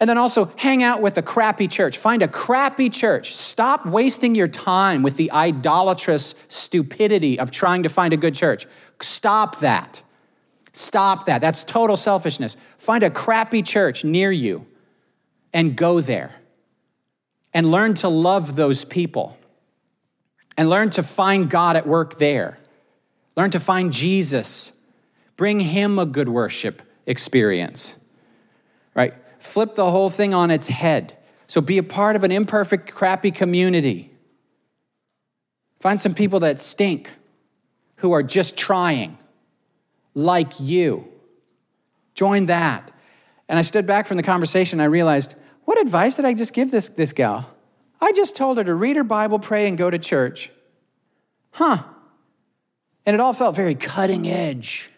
And 0.00 0.08
then 0.08 0.16
also 0.16 0.50
hang 0.56 0.82
out 0.82 1.02
with 1.02 1.18
a 1.18 1.22
crappy 1.22 1.68
church. 1.68 1.98
Find 1.98 2.22
a 2.22 2.28
crappy 2.28 2.88
church. 2.88 3.34
Stop 3.34 3.84
wasting 3.84 4.34
your 4.34 4.48
time 4.48 5.02
with 5.02 5.18
the 5.18 5.30
idolatrous 5.30 6.34
stupidity 6.48 7.38
of 7.38 7.50
trying 7.50 7.82
to 7.82 7.90
find 7.90 8.14
a 8.14 8.16
good 8.16 8.34
church. 8.34 8.66
Stop 9.00 9.60
that. 9.60 10.02
Stop 10.72 11.26
that. 11.26 11.42
That's 11.42 11.64
total 11.64 11.96
selfishness. 11.96 12.56
Find 12.78 13.02
a 13.02 13.10
crappy 13.10 13.62
church 13.62 14.02
near 14.02 14.32
you 14.32 14.66
and 15.52 15.76
go 15.76 16.00
there. 16.00 16.32
And 17.52 17.70
learn 17.70 17.94
to 17.94 18.08
love 18.08 18.56
those 18.56 18.86
people. 18.86 19.36
And 20.56 20.70
learn 20.70 20.90
to 20.90 21.02
find 21.02 21.50
God 21.50 21.76
at 21.76 21.86
work 21.86 22.18
there. 22.18 22.58
Learn 23.36 23.50
to 23.50 23.60
find 23.60 23.92
Jesus. 23.92 24.72
Bring 25.36 25.60
him 25.60 25.98
a 25.98 26.06
good 26.06 26.28
worship 26.28 26.80
experience. 27.06 27.96
Right? 28.94 29.14
Flip 29.40 29.74
the 29.74 29.90
whole 29.90 30.10
thing 30.10 30.34
on 30.34 30.50
its 30.50 30.68
head. 30.68 31.16
So 31.46 31.60
be 31.60 31.78
a 31.78 31.82
part 31.82 32.14
of 32.14 32.22
an 32.22 32.30
imperfect, 32.30 32.92
crappy 32.92 33.30
community. 33.30 34.12
Find 35.80 36.00
some 36.00 36.14
people 36.14 36.40
that 36.40 36.60
stink, 36.60 37.14
who 37.96 38.12
are 38.12 38.22
just 38.22 38.56
trying, 38.56 39.18
like 40.14 40.60
you. 40.60 41.08
Join 42.14 42.46
that. 42.46 42.92
And 43.48 43.58
I 43.58 43.62
stood 43.62 43.86
back 43.86 44.06
from 44.06 44.16
the 44.16 44.22
conversation 44.22 44.80
I 44.80 44.84
realized, 44.84 45.34
what 45.64 45.80
advice 45.80 46.16
did 46.16 46.24
I 46.24 46.34
just 46.34 46.54
give 46.54 46.70
this, 46.70 46.88
this 46.88 47.12
gal? 47.12 47.50
I 48.00 48.12
just 48.12 48.36
told 48.36 48.58
her 48.58 48.64
to 48.64 48.74
read 48.74 48.96
her 48.96 49.04
Bible, 49.04 49.38
pray, 49.38 49.68
and 49.68 49.76
go 49.76 49.90
to 49.90 49.98
church. 49.98 50.50
Huh. 51.52 51.82
And 53.04 53.14
it 53.14 53.20
all 53.20 53.32
felt 53.32 53.56
very 53.56 53.74
cutting 53.74 54.28
edge 54.28 54.90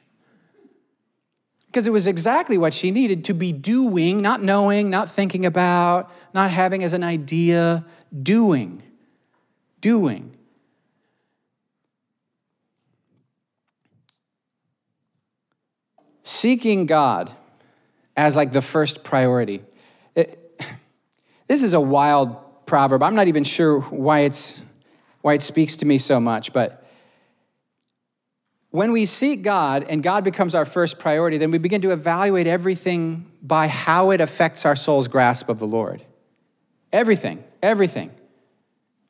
because 1.73 1.87
it 1.87 1.91
was 1.91 2.07
exactly 2.07 2.59
what 2.59 2.75
she 2.75 2.91
needed 2.91 3.25
to 3.25 3.33
be 3.33 3.51
doing, 3.51 4.21
not 4.21 4.43
knowing, 4.43 4.91
not 4.91 5.09
thinking 5.09 5.47
about, 5.47 6.13
not 6.35 6.51
having 6.51 6.85
as 6.85 6.93
an 6.93 7.03
idea, 7.03 7.83
doing. 8.23 8.83
Doing. 9.81 10.37
Seeking 16.23 16.85
God 16.85 17.35
as 18.19 18.37
like 18.37 18.53
the 18.53 18.61
first 18.61 19.03
priority. 19.03 19.63
It, 20.15 20.63
this 21.47 21.63
is 21.63 21.73
a 21.73 21.81
wild 21.81 22.67
proverb. 22.67 23.03
I'm 23.03 23.15
not 23.15 23.29
even 23.29 23.45
sure 23.45 23.81
why 23.81 24.21
it's 24.21 24.61
why 25.23 25.33
it 25.33 25.41
speaks 25.41 25.77
to 25.79 25.87
me 25.87 25.97
so 25.97 26.21
much, 26.21 26.53
but 26.53 26.82
when 28.73 28.91
we 28.91 29.05
seek 29.05 29.43
God 29.43 29.85
and 29.89 30.03
God 30.03 30.25
becomes 30.25 30.55
our 30.55 30.65
first 30.65 30.99
priority, 30.99 31.37
then 31.37 31.51
we 31.51 31.59
begin 31.59 31.83
to 31.83 31.91
evaluate 31.91 32.47
everything 32.47 33.31
by 33.43 33.69
how 33.69 34.11
it 34.11 34.21
affects 34.21 34.65
our 34.65 34.75
soul's 34.75 35.09
grasp 35.09 35.51
of 35.51 35.59
the 35.59 35.67
Lord. 35.67 36.03
Everything, 36.91 37.45
everything. 37.63 38.11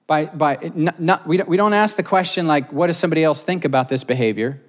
By, 0.09 0.27
by, 0.27 0.72
not, 0.75 1.01
not, 1.01 1.27
we, 1.29 1.37
don't, 1.37 1.48
we 1.48 1.57
don't 1.57 1.75
ask 1.75 1.96
the 1.96 2.03
question 2.03 2.48
like, 2.48 2.72
what 2.72 2.88
does 2.88 2.96
somebody 2.96 3.22
else 3.22 3.44
think 3.44 3.64
about 3.64 3.88
this 3.88 4.03
behavior? 4.03 4.61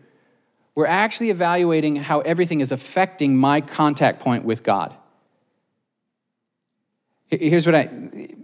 We're 0.76 0.86
actually 0.86 1.32
evaluating 1.32 1.96
how 1.96 2.20
everything 2.22 2.62
is 2.62 2.72
affecting 2.72 3.36
my 3.36 3.62
contact 3.62 4.20
point 4.20 4.46
with 4.46 4.62
God. 4.62 4.96
Here's 7.30 7.66
what 7.66 7.74
I, 7.74 7.90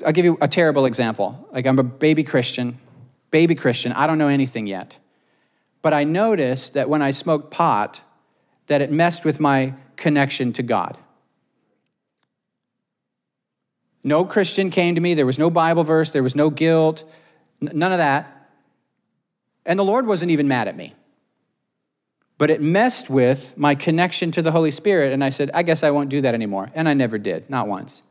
I'll 0.03 0.13
give 0.13 0.25
you 0.25 0.35
a 0.41 0.47
terrible 0.47 0.87
example. 0.87 1.47
Like, 1.51 1.67
I'm 1.67 1.77
a 1.77 1.83
baby 1.83 2.23
Christian, 2.23 2.79
baby 3.29 3.53
Christian, 3.53 3.91
I 3.91 4.07
don't 4.07 4.17
know 4.17 4.29
anything 4.29 4.65
yet. 4.65 4.97
But 5.81 5.93
I 5.93 6.03
noticed 6.03 6.73
that 6.73 6.89
when 6.89 7.01
I 7.01 7.11
smoked 7.11 7.51
pot, 7.51 8.01
that 8.67 8.81
it 8.81 8.91
messed 8.91 9.25
with 9.25 9.39
my 9.39 9.73
connection 9.95 10.53
to 10.53 10.63
God. 10.63 10.97
No 14.03 14.23
Christian 14.25 14.69
came 14.69 14.95
to 14.95 15.01
me. 15.01 15.13
There 15.13 15.25
was 15.25 15.39
no 15.39 15.49
Bible 15.49 15.83
verse. 15.83 16.11
There 16.11 16.23
was 16.23 16.35
no 16.35 16.49
guilt. 16.49 17.03
None 17.61 17.91
of 17.91 17.97
that. 17.97 18.49
And 19.65 19.77
the 19.77 19.83
Lord 19.83 20.07
wasn't 20.07 20.31
even 20.31 20.47
mad 20.47 20.67
at 20.67 20.75
me. 20.75 20.95
But 22.37 22.49
it 22.49 22.61
messed 22.61 23.09
with 23.09 23.57
my 23.57 23.75
connection 23.75 24.31
to 24.31 24.41
the 24.41 24.51
Holy 24.51 24.71
Spirit. 24.71 25.11
And 25.11 25.23
I 25.23 25.29
said, 25.29 25.51
I 25.53 25.63
guess 25.63 25.83
I 25.83 25.91
won't 25.91 26.09
do 26.09 26.21
that 26.21 26.33
anymore. 26.33 26.69
And 26.73 26.87
I 26.87 26.93
never 26.93 27.17
did, 27.17 27.49
not 27.49 27.67
once. 27.67 28.03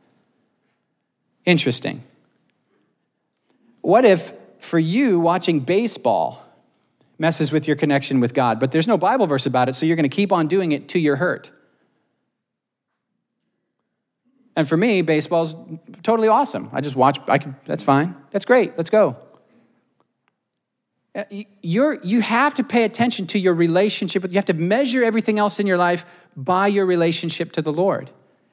Interesting. 1.45 2.03
What 3.81 4.05
if 4.05 4.33
for 4.59 4.77
you 4.77 5.19
watching 5.19 5.61
baseball, 5.61 6.43
messes 7.19 7.51
with 7.51 7.67
your 7.67 7.75
connection 7.75 8.19
with 8.19 8.33
God. 8.33 8.59
But 8.59 8.71
there's 8.71 8.87
no 8.87 8.97
Bible 8.97 9.27
verse 9.27 9.45
about 9.45 9.69
it, 9.69 9.75
so 9.75 9.85
you're 9.85 9.95
going 9.97 10.09
to 10.09 10.15
keep 10.15 10.31
on 10.31 10.47
doing 10.47 10.71
it 10.71 10.87
to 10.89 10.99
your 10.99 11.17
hurt. 11.17 11.51
And 14.55 14.67
for 14.67 14.75
me, 14.75 15.01
baseball's 15.01 15.55
totally 16.03 16.27
awesome. 16.27 16.69
I 16.73 16.81
just 16.81 16.95
watch, 16.95 17.19
I 17.27 17.37
can, 17.37 17.55
that's 17.65 17.83
fine. 17.83 18.15
That's 18.31 18.45
great. 18.45 18.77
Let's 18.77 18.89
go. 18.89 19.15
Uh, 21.15 21.23
you're, 21.61 21.95
you 22.03 22.21
have 22.21 22.55
to 22.55 22.63
pay 22.63 22.83
attention 22.83 23.25
to 23.27 23.39
your 23.39 23.53
relationship. 23.53 24.23
You 24.29 24.35
have 24.35 24.45
to 24.45 24.53
measure 24.53 25.03
everything 25.03 25.39
else 25.39 25.59
in 25.59 25.67
your 25.67 25.77
life 25.77 26.05
by 26.35 26.67
your 26.67 26.85
relationship 26.85 27.51
to 27.53 27.61
the 27.61 27.71
Lord. 27.71 28.09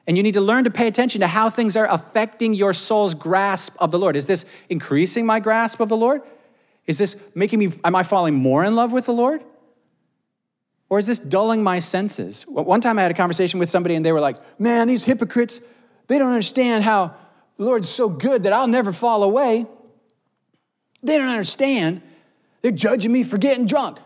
And 0.06 0.16
you 0.16 0.22
need 0.22 0.34
to 0.34 0.40
learn 0.40 0.64
to 0.64 0.70
pay 0.70 0.86
attention 0.86 1.20
to 1.20 1.26
how 1.26 1.50
things 1.50 1.76
are 1.76 1.88
affecting 1.90 2.54
your 2.54 2.72
soul's 2.72 3.14
grasp 3.14 3.76
of 3.80 3.90
the 3.90 3.98
Lord. 3.98 4.14
Is 4.16 4.26
this 4.26 4.46
increasing 4.68 5.26
my 5.26 5.40
grasp 5.40 5.80
of 5.80 5.88
the 5.88 5.96
Lord? 5.96 6.22
Is 6.86 6.98
this 6.98 7.16
making 7.34 7.58
me, 7.58 7.70
am 7.84 7.94
I 7.94 8.02
falling 8.02 8.34
more 8.34 8.64
in 8.64 8.76
love 8.76 8.92
with 8.92 9.06
the 9.06 9.12
Lord? 9.12 9.42
Or 10.88 10.98
is 10.98 11.06
this 11.06 11.18
dulling 11.18 11.62
my 11.62 11.80
senses? 11.80 12.44
One 12.44 12.80
time 12.80 12.98
I 12.98 13.02
had 13.02 13.10
a 13.10 13.14
conversation 13.14 13.58
with 13.58 13.70
somebody 13.70 13.96
and 13.96 14.06
they 14.06 14.12
were 14.12 14.20
like, 14.20 14.38
man, 14.60 14.86
these 14.86 15.02
hypocrites, 15.02 15.60
they 16.06 16.18
don't 16.18 16.30
understand 16.30 16.84
how 16.84 17.14
the 17.56 17.64
Lord's 17.64 17.88
so 17.88 18.08
good 18.08 18.44
that 18.44 18.52
I'll 18.52 18.68
never 18.68 18.92
fall 18.92 19.24
away. 19.24 19.66
They 21.02 21.18
don't 21.18 21.28
understand. 21.28 22.02
They're 22.62 22.70
judging 22.70 23.10
me 23.10 23.24
for 23.24 23.38
getting 23.38 23.66
drunk. 23.66 23.98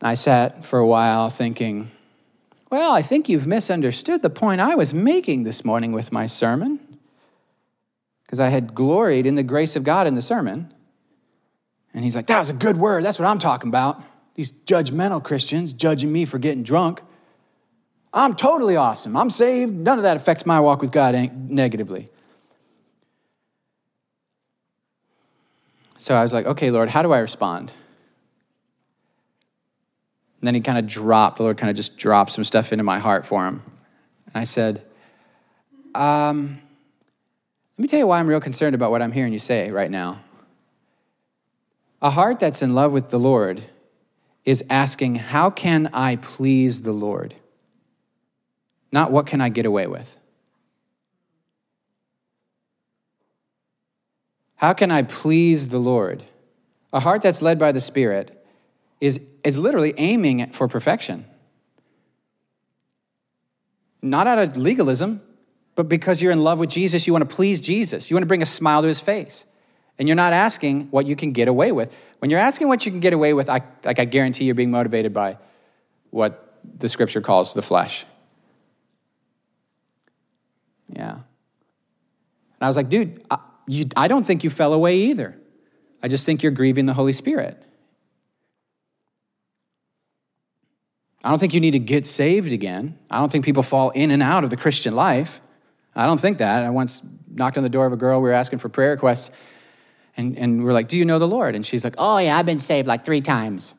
I 0.00 0.14
sat 0.14 0.64
for 0.64 0.78
a 0.78 0.86
while 0.86 1.28
thinking, 1.28 1.90
well, 2.70 2.92
I 2.92 3.02
think 3.02 3.28
you've 3.28 3.46
misunderstood 3.46 4.22
the 4.22 4.30
point 4.30 4.60
I 4.60 4.74
was 4.74 4.92
making 4.92 5.44
this 5.44 5.64
morning 5.64 5.92
with 5.92 6.12
my 6.12 6.26
sermon. 6.26 6.80
Because 8.28 8.40
I 8.40 8.48
had 8.48 8.74
gloried 8.74 9.24
in 9.24 9.36
the 9.36 9.42
grace 9.42 9.74
of 9.74 9.84
God 9.84 10.06
in 10.06 10.12
the 10.12 10.20
sermon. 10.20 10.70
And 11.94 12.04
he's 12.04 12.14
like, 12.14 12.26
that 12.26 12.38
was 12.38 12.50
a 12.50 12.52
good 12.52 12.76
word. 12.76 13.02
That's 13.02 13.18
what 13.18 13.26
I'm 13.26 13.38
talking 13.38 13.70
about. 13.70 14.02
These 14.34 14.52
judgmental 14.52 15.24
Christians 15.24 15.72
judging 15.72 16.12
me 16.12 16.26
for 16.26 16.38
getting 16.38 16.62
drunk. 16.62 17.00
I'm 18.12 18.36
totally 18.36 18.76
awesome. 18.76 19.16
I'm 19.16 19.30
saved. 19.30 19.72
None 19.72 19.98
of 19.98 20.02
that 20.02 20.18
affects 20.18 20.44
my 20.44 20.60
walk 20.60 20.82
with 20.82 20.92
God 20.92 21.14
negatively. 21.34 22.10
So 25.96 26.14
I 26.14 26.22
was 26.22 26.34
like, 26.34 26.44
okay, 26.44 26.70
Lord, 26.70 26.90
how 26.90 27.02
do 27.02 27.12
I 27.12 27.20
respond? 27.20 27.72
And 30.40 30.46
then 30.46 30.54
he 30.54 30.60
kind 30.60 30.78
of 30.78 30.86
dropped, 30.86 31.38
the 31.38 31.44
Lord 31.44 31.56
kind 31.56 31.70
of 31.70 31.76
just 31.76 31.96
dropped 31.96 32.30
some 32.30 32.44
stuff 32.44 32.72
into 32.72 32.84
my 32.84 32.98
heart 32.98 33.24
for 33.24 33.46
him. 33.46 33.62
And 34.26 34.36
I 34.36 34.44
said, 34.44 34.82
um, 35.94 36.60
let 37.78 37.82
me 37.82 37.86
tell 37.88 38.00
you 38.00 38.08
why 38.08 38.18
I'm 38.18 38.26
real 38.26 38.40
concerned 38.40 38.74
about 38.74 38.90
what 38.90 39.00
I'm 39.02 39.12
hearing 39.12 39.32
you 39.32 39.38
say 39.38 39.70
right 39.70 39.90
now. 39.90 40.18
A 42.02 42.10
heart 42.10 42.40
that's 42.40 42.60
in 42.60 42.74
love 42.74 42.90
with 42.90 43.10
the 43.10 43.20
Lord 43.20 43.62
is 44.44 44.64
asking, 44.68 45.14
How 45.14 45.48
can 45.48 45.88
I 45.92 46.16
please 46.16 46.82
the 46.82 46.90
Lord? 46.90 47.36
Not 48.90 49.12
what 49.12 49.26
can 49.26 49.40
I 49.40 49.48
get 49.48 49.64
away 49.64 49.86
with? 49.86 50.16
How 54.56 54.72
can 54.72 54.90
I 54.90 55.02
please 55.02 55.68
the 55.68 55.78
Lord? 55.78 56.24
A 56.92 56.98
heart 56.98 57.22
that's 57.22 57.42
led 57.42 57.60
by 57.60 57.70
the 57.70 57.80
Spirit 57.80 58.44
is, 59.00 59.20
is 59.44 59.56
literally 59.56 59.94
aiming 59.98 60.50
for 60.50 60.66
perfection. 60.66 61.26
Not 64.02 64.26
out 64.26 64.38
of 64.38 64.56
legalism, 64.56 65.22
but 65.78 65.88
because 65.88 66.20
you're 66.20 66.32
in 66.32 66.42
love 66.42 66.58
with 66.58 66.70
Jesus, 66.70 67.06
you 67.06 67.12
want 67.12 67.30
to 67.30 67.36
please 67.36 67.60
Jesus. 67.60 68.10
You 68.10 68.16
want 68.16 68.22
to 68.22 68.26
bring 68.26 68.42
a 68.42 68.46
smile 68.46 68.82
to 68.82 68.88
his 68.88 68.98
face. 68.98 69.44
And 69.96 70.08
you're 70.08 70.16
not 70.16 70.32
asking 70.32 70.88
what 70.90 71.06
you 71.06 71.14
can 71.14 71.30
get 71.30 71.46
away 71.46 71.70
with. 71.70 71.94
When 72.18 72.32
you're 72.32 72.40
asking 72.40 72.66
what 72.66 72.84
you 72.84 72.90
can 72.90 72.98
get 72.98 73.12
away 73.12 73.32
with, 73.32 73.48
I, 73.48 73.62
like 73.84 74.00
I 74.00 74.04
guarantee 74.04 74.46
you're 74.46 74.56
being 74.56 74.72
motivated 74.72 75.14
by 75.14 75.38
what 76.10 76.58
the 76.64 76.88
scripture 76.88 77.20
calls 77.20 77.54
the 77.54 77.62
flesh. 77.62 78.04
Yeah. 80.92 81.12
And 81.12 81.22
I 82.60 82.66
was 82.66 82.74
like, 82.74 82.88
dude, 82.88 83.22
I, 83.30 83.38
you, 83.68 83.84
I 83.96 84.08
don't 84.08 84.26
think 84.26 84.42
you 84.42 84.50
fell 84.50 84.74
away 84.74 84.96
either. 84.96 85.38
I 86.02 86.08
just 86.08 86.26
think 86.26 86.42
you're 86.42 86.50
grieving 86.50 86.86
the 86.86 86.94
Holy 86.94 87.12
Spirit. 87.12 87.56
I 91.22 91.30
don't 91.30 91.38
think 91.38 91.54
you 91.54 91.60
need 91.60 91.70
to 91.70 91.78
get 91.78 92.04
saved 92.08 92.52
again. 92.52 92.98
I 93.08 93.20
don't 93.20 93.30
think 93.30 93.44
people 93.44 93.62
fall 93.62 93.90
in 93.90 94.10
and 94.10 94.24
out 94.24 94.42
of 94.42 94.50
the 94.50 94.56
Christian 94.56 94.96
life. 94.96 95.40
I 95.94 96.06
don't 96.06 96.20
think 96.20 96.38
that. 96.38 96.64
I 96.64 96.70
once 96.70 97.02
knocked 97.32 97.56
on 97.56 97.62
the 97.62 97.70
door 97.70 97.86
of 97.86 97.92
a 97.92 97.96
girl, 97.96 98.20
we 98.20 98.28
were 98.28 98.34
asking 98.34 98.58
for 98.58 98.68
prayer 98.68 98.90
requests, 98.90 99.30
and, 100.16 100.36
and 100.36 100.64
we're 100.64 100.72
like, 100.72 100.88
Do 100.88 100.98
you 100.98 101.04
know 101.04 101.18
the 101.18 101.28
Lord? 101.28 101.54
And 101.54 101.64
she's 101.64 101.84
like, 101.84 101.94
Oh, 101.98 102.18
yeah, 102.18 102.36
I've 102.36 102.46
been 102.46 102.58
saved 102.58 102.86
like 102.86 103.04
three 103.04 103.20
times. 103.20 103.74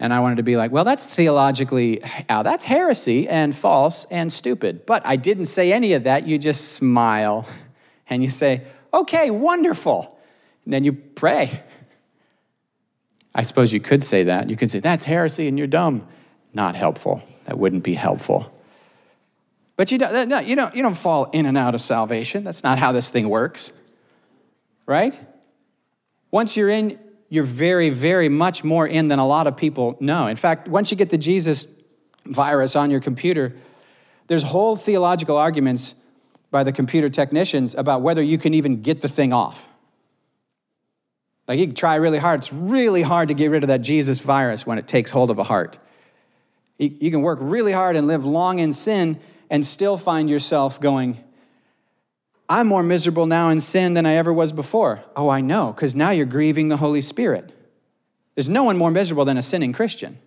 And 0.00 0.12
I 0.12 0.20
wanted 0.20 0.36
to 0.36 0.42
be 0.42 0.56
like, 0.56 0.70
Well, 0.70 0.84
that's 0.84 1.06
theologically, 1.12 2.02
oh, 2.28 2.42
that's 2.42 2.64
heresy 2.64 3.28
and 3.28 3.54
false 3.54 4.04
and 4.10 4.32
stupid. 4.32 4.86
But 4.86 5.06
I 5.06 5.16
didn't 5.16 5.46
say 5.46 5.72
any 5.72 5.94
of 5.94 6.04
that. 6.04 6.26
You 6.26 6.38
just 6.38 6.72
smile 6.72 7.46
and 8.08 8.22
you 8.22 8.30
say, 8.30 8.62
Okay, 8.92 9.30
wonderful. 9.30 10.18
And 10.64 10.72
then 10.72 10.84
you 10.84 10.92
pray. 10.92 11.62
I 13.34 13.42
suppose 13.42 13.72
you 13.72 13.80
could 13.80 14.02
say 14.02 14.24
that. 14.24 14.50
You 14.50 14.56
could 14.56 14.70
say, 14.70 14.80
That's 14.80 15.04
heresy 15.04 15.48
and 15.48 15.56
you're 15.56 15.66
dumb. 15.66 16.06
Not 16.52 16.74
helpful. 16.74 17.22
That 17.44 17.58
wouldn't 17.58 17.84
be 17.84 17.94
helpful. 17.94 18.52
But 19.78 19.92
you 19.92 19.98
don't, 19.98 20.28
no, 20.28 20.40
you, 20.40 20.56
don't, 20.56 20.74
you 20.74 20.82
don't 20.82 20.96
fall 20.96 21.30
in 21.30 21.46
and 21.46 21.56
out 21.56 21.76
of 21.76 21.80
salvation. 21.80 22.42
That's 22.42 22.64
not 22.64 22.80
how 22.80 22.90
this 22.90 23.12
thing 23.12 23.28
works, 23.28 23.72
right? 24.86 25.18
Once 26.32 26.56
you're 26.56 26.68
in, 26.68 26.98
you're 27.28 27.44
very, 27.44 27.88
very 27.88 28.28
much 28.28 28.64
more 28.64 28.88
in 28.88 29.06
than 29.06 29.20
a 29.20 29.26
lot 29.26 29.46
of 29.46 29.56
people 29.56 29.96
know. 30.00 30.26
In 30.26 30.34
fact, 30.34 30.66
once 30.66 30.90
you 30.90 30.96
get 30.96 31.10
the 31.10 31.16
Jesus 31.16 31.68
virus 32.26 32.74
on 32.74 32.90
your 32.90 32.98
computer, 32.98 33.54
there's 34.26 34.42
whole 34.42 34.74
theological 34.74 35.36
arguments 35.36 35.94
by 36.50 36.64
the 36.64 36.72
computer 36.72 37.08
technicians 37.08 37.76
about 37.76 38.02
whether 38.02 38.20
you 38.20 38.36
can 38.36 38.54
even 38.54 38.82
get 38.82 39.00
the 39.00 39.08
thing 39.08 39.32
off. 39.32 39.68
Like 41.46 41.60
you 41.60 41.66
can 41.66 41.76
try 41.76 41.94
really 41.94 42.18
hard. 42.18 42.40
It's 42.40 42.52
really 42.52 43.02
hard 43.02 43.28
to 43.28 43.34
get 43.34 43.52
rid 43.52 43.62
of 43.62 43.68
that 43.68 43.82
Jesus 43.82 44.18
virus 44.18 44.66
when 44.66 44.76
it 44.76 44.88
takes 44.88 45.12
hold 45.12 45.30
of 45.30 45.38
a 45.38 45.44
heart. 45.44 45.78
You 46.78 47.12
can 47.12 47.22
work 47.22 47.38
really 47.40 47.72
hard 47.72 47.94
and 47.94 48.08
live 48.08 48.24
long 48.24 48.58
in 48.58 48.72
sin 48.72 49.20
and 49.50 49.64
still 49.64 49.96
find 49.96 50.28
yourself 50.28 50.80
going, 50.80 51.22
I'm 52.48 52.66
more 52.66 52.82
miserable 52.82 53.26
now 53.26 53.50
in 53.50 53.60
sin 53.60 53.94
than 53.94 54.06
I 54.06 54.14
ever 54.14 54.32
was 54.32 54.52
before. 54.52 55.04
Oh, 55.14 55.28
I 55.28 55.40
know, 55.40 55.72
because 55.72 55.94
now 55.94 56.10
you're 56.10 56.26
grieving 56.26 56.68
the 56.68 56.78
Holy 56.78 57.00
Spirit. 57.00 57.52
There's 58.34 58.48
no 58.48 58.64
one 58.64 58.78
more 58.78 58.90
miserable 58.90 59.24
than 59.24 59.36
a 59.36 59.42
sinning 59.42 59.72
Christian. 59.72 60.18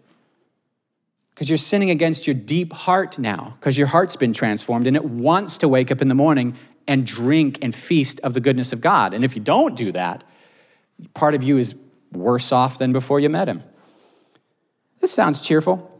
Because 1.34 1.50
you're 1.50 1.58
sinning 1.58 1.90
against 1.90 2.28
your 2.28 2.34
deep 2.36 2.74
heart 2.74 3.18
now, 3.18 3.56
because 3.60 3.78
your 3.78 3.88
heart's 3.88 4.16
been 4.16 4.34
transformed 4.34 4.86
and 4.86 4.96
it 4.96 5.06
wants 5.06 5.58
to 5.60 5.68
wake 5.68 5.92
up 5.92 6.02
in 6.02 6.08
the 6.08 6.16
morning 6.16 6.56
and 6.88 7.08
drink 7.08 7.60
and 7.62 7.74
feast 7.74 8.20
of 8.20 8.34
the 8.34 8.42
goodness 8.42 8.74
of 8.74 8.82
God. 8.82 9.14
And 9.14 9.24
if 9.24 9.36
you 9.36 9.42
don't 9.42 9.76
do 9.76 9.92
that, 9.94 10.24
part 11.14 11.34
of 11.34 11.42
you 11.42 11.58
is 11.58 11.74
worse 12.12 12.52
off 12.52 12.78
than 12.78 12.94
before 12.94 13.20
you 13.20 13.30
met 13.30 13.48
him. 13.48 13.64
This 15.00 15.12
sounds 15.12 15.42
cheerful. 15.42 15.90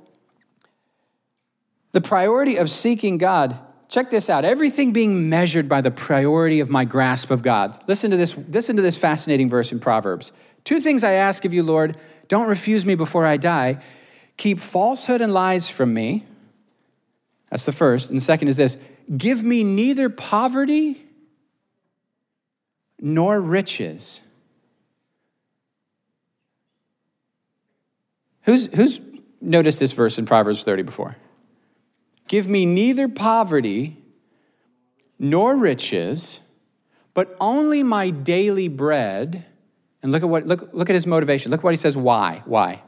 The 1.92 2.02
priority 2.02 2.58
of 2.58 2.70
seeking 2.70 3.18
God, 3.18 3.58
check 3.90 4.10
this 4.10 4.30
out, 4.30 4.46
everything 4.46 4.94
being 4.94 5.30
measured 5.30 5.68
by 5.68 5.82
the 5.82 5.92
priority 5.92 6.60
of 6.60 6.70
my 6.70 6.86
grasp 6.86 7.32
of 7.32 7.44
God. 7.44 7.78
Listen 7.88 8.12
to 8.12 8.18
this, 8.18 8.36
listen 8.50 8.76
to 8.78 8.82
this 8.82 8.98
fascinating 8.98 9.50
verse 9.50 9.72
in 9.72 9.80
Proverbs. 9.80 10.32
Two 10.64 10.80
things 10.80 11.04
I 11.04 11.14
ask 11.14 11.44
of 11.44 11.54
you, 11.54 11.64
Lord, 11.64 11.98
don't 12.28 12.48
refuse 12.48 12.86
me 12.86 12.96
before 12.96 13.26
I 13.26 13.38
die. 13.38 13.82
Keep 14.38 14.60
falsehood 14.60 15.22
and 15.22 15.34
lies 15.34 15.70
from 15.70 15.94
me. 15.94 16.26
That's 17.50 17.66
the 17.66 17.74
first. 17.74 18.10
And 18.10 18.18
the 18.18 18.24
second 18.24 18.48
is 18.48 18.56
this 18.56 18.78
give 19.18 19.44
me 19.44 19.64
neither 19.64 20.10
poverty 20.10 21.04
nor 23.00 23.42
riches. 23.42 24.22
Who's, 28.44 28.74
who's 28.74 29.02
noticed 29.40 29.80
this 29.80 29.94
verse 29.94 30.18
in 30.18 30.26
Proverbs 30.26 30.64
30 30.64 30.84
before? 30.84 31.18
Give 32.32 32.48
me 32.48 32.66
neither 32.66 33.10
poverty 33.10 33.98
nor 35.20 35.54
riches, 35.54 36.40
but 37.14 37.36
only 37.42 37.84
my 37.84 38.10
daily 38.10 38.70
bread. 38.70 39.44
And 40.02 40.14
look 40.14 40.24
at 40.24 40.30
what 40.30 40.48
look, 40.48 40.70
look 40.72 40.90
at 40.90 40.94
his 40.94 41.06
motivation. 41.06 41.52
Look 41.52 41.62
what 41.62 41.74
he 41.74 41.78
says 41.78 41.98
why. 41.98 42.42
Why? 42.46 42.84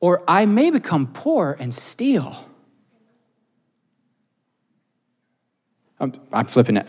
Or 0.00 0.22
I 0.28 0.44
may 0.44 0.70
become 0.70 1.06
poor 1.06 1.56
and 1.58 1.74
steal. 1.74 2.44
I'm, 5.98 6.12
I'm 6.30 6.44
flipping 6.48 6.76
it. 6.76 6.86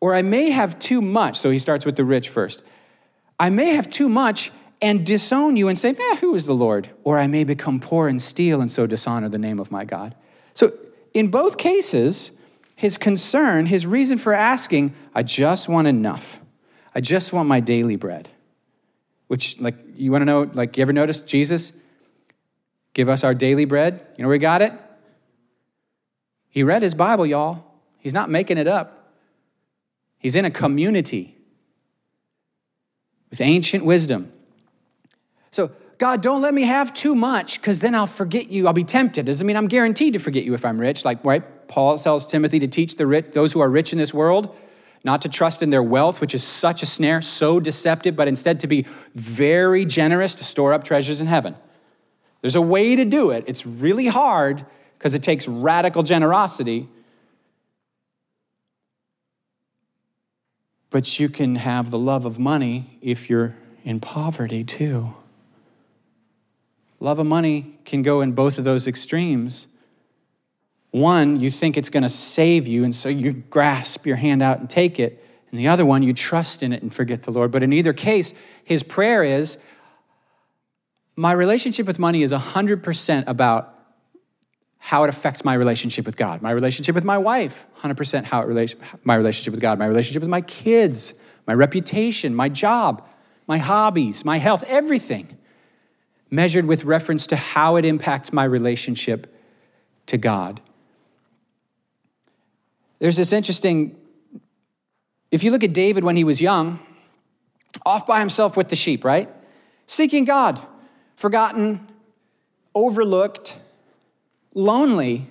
Or 0.00 0.14
I 0.14 0.22
may 0.22 0.48
have 0.48 0.78
too 0.78 1.02
much. 1.02 1.36
So 1.36 1.50
he 1.50 1.58
starts 1.58 1.84
with 1.84 1.96
the 1.96 2.06
rich 2.06 2.30
first. 2.30 2.62
I 3.38 3.50
may 3.50 3.74
have 3.74 3.90
too 3.90 4.08
much 4.08 4.50
and 4.80 5.04
disown 5.04 5.58
you 5.58 5.68
and 5.68 5.78
say, 5.78 5.90
eh, 5.90 6.16
who 6.22 6.34
is 6.34 6.46
the 6.46 6.54
Lord? 6.54 6.88
Or 7.04 7.18
I 7.18 7.26
may 7.26 7.44
become 7.44 7.80
poor 7.80 8.08
and 8.08 8.22
steal 8.22 8.62
and 8.62 8.72
so 8.72 8.86
dishonor 8.86 9.28
the 9.28 9.36
name 9.36 9.60
of 9.60 9.70
my 9.70 9.84
God. 9.84 10.14
So, 10.54 10.72
in 11.12 11.28
both 11.28 11.58
cases, 11.58 12.32
his 12.76 12.98
concern, 12.98 13.66
his 13.66 13.86
reason 13.86 14.18
for 14.18 14.32
asking, 14.32 14.94
I 15.14 15.22
just 15.22 15.68
want 15.68 15.86
enough. 15.86 16.40
I 16.94 17.00
just 17.00 17.32
want 17.32 17.48
my 17.48 17.60
daily 17.60 17.96
bread. 17.96 18.30
Which, 19.26 19.60
like, 19.60 19.76
you 19.96 20.12
want 20.12 20.22
to 20.22 20.26
know, 20.26 20.42
like, 20.52 20.76
you 20.76 20.82
ever 20.82 20.92
notice 20.92 21.20
Jesus 21.20 21.72
give 22.92 23.08
us 23.08 23.24
our 23.24 23.34
daily 23.34 23.64
bread? 23.64 24.06
You 24.16 24.22
know 24.22 24.28
where 24.28 24.36
he 24.36 24.40
got 24.40 24.62
it? 24.62 24.72
He 26.50 26.62
read 26.62 26.82
his 26.82 26.94
Bible, 26.94 27.26
y'all. 27.26 27.64
He's 27.98 28.14
not 28.14 28.30
making 28.30 28.58
it 28.58 28.68
up. 28.68 29.12
He's 30.18 30.36
in 30.36 30.44
a 30.44 30.50
community 30.50 31.36
with 33.30 33.40
ancient 33.40 33.84
wisdom. 33.84 34.32
So, 35.50 35.72
God, 35.98 36.22
don't 36.22 36.42
let 36.42 36.52
me 36.52 36.62
have 36.62 36.92
too 36.92 37.14
much 37.14 37.60
because 37.60 37.80
then 37.80 37.94
I'll 37.94 38.06
forget 38.06 38.50
you. 38.50 38.66
I'll 38.66 38.72
be 38.72 38.84
tempted. 38.84 39.26
Doesn't 39.26 39.46
mean 39.46 39.56
I'm 39.56 39.68
guaranteed 39.68 40.14
to 40.14 40.18
forget 40.18 40.44
you 40.44 40.54
if 40.54 40.64
I'm 40.64 40.78
rich. 40.78 41.04
Like, 41.04 41.24
right? 41.24 41.42
Paul 41.68 41.98
tells 41.98 42.26
Timothy 42.26 42.58
to 42.60 42.68
teach 42.68 42.96
the 42.96 43.06
rich, 43.06 43.26
those 43.32 43.52
who 43.52 43.60
are 43.60 43.70
rich 43.70 43.92
in 43.92 43.98
this 43.98 44.12
world 44.12 44.56
not 45.04 45.20
to 45.22 45.28
trust 45.28 45.62
in 45.62 45.68
their 45.68 45.82
wealth, 45.82 46.20
which 46.22 46.34
is 46.34 46.42
such 46.42 46.82
a 46.82 46.86
snare, 46.86 47.20
so 47.20 47.60
deceptive, 47.60 48.16
but 48.16 48.26
instead 48.26 48.60
to 48.60 48.66
be 48.66 48.86
very 49.14 49.84
generous 49.84 50.34
to 50.36 50.44
store 50.44 50.72
up 50.72 50.82
treasures 50.82 51.20
in 51.20 51.26
heaven. 51.26 51.54
There's 52.40 52.56
a 52.56 52.62
way 52.62 52.96
to 52.96 53.04
do 53.04 53.30
it. 53.30 53.44
It's 53.46 53.66
really 53.66 54.06
hard 54.06 54.64
because 54.98 55.12
it 55.12 55.22
takes 55.22 55.46
radical 55.46 56.02
generosity. 56.02 56.88
But 60.88 61.20
you 61.20 61.28
can 61.28 61.56
have 61.56 61.90
the 61.90 61.98
love 61.98 62.24
of 62.24 62.38
money 62.38 62.98
if 63.02 63.28
you're 63.28 63.54
in 63.84 64.00
poverty 64.00 64.64
too. 64.64 65.14
Love 67.04 67.18
of 67.18 67.26
money 67.26 67.76
can 67.84 68.00
go 68.00 68.22
in 68.22 68.32
both 68.32 68.56
of 68.56 68.64
those 68.64 68.88
extremes. 68.88 69.66
One, 70.90 71.38
you 71.38 71.50
think 71.50 71.76
it's 71.76 71.90
going 71.90 72.02
to 72.02 72.08
save 72.08 72.66
you, 72.66 72.82
and 72.82 72.94
so 72.94 73.10
you 73.10 73.34
grasp 73.34 74.06
your 74.06 74.16
hand 74.16 74.42
out 74.42 74.58
and 74.58 74.70
take 74.70 74.98
it. 74.98 75.22
And 75.50 75.60
the 75.60 75.68
other 75.68 75.84
one, 75.84 76.02
you 76.02 76.14
trust 76.14 76.62
in 76.62 76.72
it 76.72 76.80
and 76.80 76.94
forget 76.94 77.24
the 77.24 77.30
Lord. 77.30 77.52
But 77.52 77.62
in 77.62 77.74
either 77.74 77.92
case, 77.92 78.32
his 78.64 78.82
prayer 78.82 79.22
is 79.22 79.58
my 81.14 81.32
relationship 81.32 81.86
with 81.86 81.98
money 81.98 82.22
is 82.22 82.32
100% 82.32 83.24
about 83.26 83.78
how 84.78 85.04
it 85.04 85.10
affects 85.10 85.44
my 85.44 85.52
relationship 85.52 86.06
with 86.06 86.16
God. 86.16 86.40
My 86.40 86.52
relationship 86.52 86.94
with 86.94 87.04
my 87.04 87.18
wife, 87.18 87.66
100% 87.80 88.24
how 88.24 88.40
it 88.40 88.46
relates 88.46 88.76
my 89.02 89.14
relationship 89.14 89.50
with 89.50 89.60
God. 89.60 89.78
My 89.78 89.86
relationship 89.86 90.22
with 90.22 90.30
my 90.30 90.40
kids, 90.40 91.12
my 91.46 91.52
reputation, 91.52 92.34
my 92.34 92.48
job, 92.48 93.06
my 93.46 93.58
hobbies, 93.58 94.24
my 94.24 94.38
health, 94.38 94.64
everything 94.66 95.36
measured 96.34 96.66
with 96.66 96.84
reference 96.84 97.26
to 97.28 97.36
how 97.36 97.76
it 97.76 97.84
impacts 97.84 98.32
my 98.32 98.44
relationship 98.44 99.32
to 100.06 100.18
God. 100.18 100.60
There's 102.98 103.16
this 103.16 103.32
interesting, 103.32 103.96
if 105.30 105.44
you 105.44 105.50
look 105.50 105.64
at 105.64 105.72
David 105.72 106.04
when 106.04 106.16
he 106.16 106.24
was 106.24 106.40
young, 106.40 106.80
off 107.84 108.06
by 108.06 108.20
himself 108.20 108.56
with 108.56 108.68
the 108.68 108.76
sheep, 108.76 109.04
right? 109.04 109.28
Seeking 109.86 110.24
God, 110.24 110.60
forgotten, 111.16 111.86
overlooked, 112.74 113.58
lonely, 114.54 115.28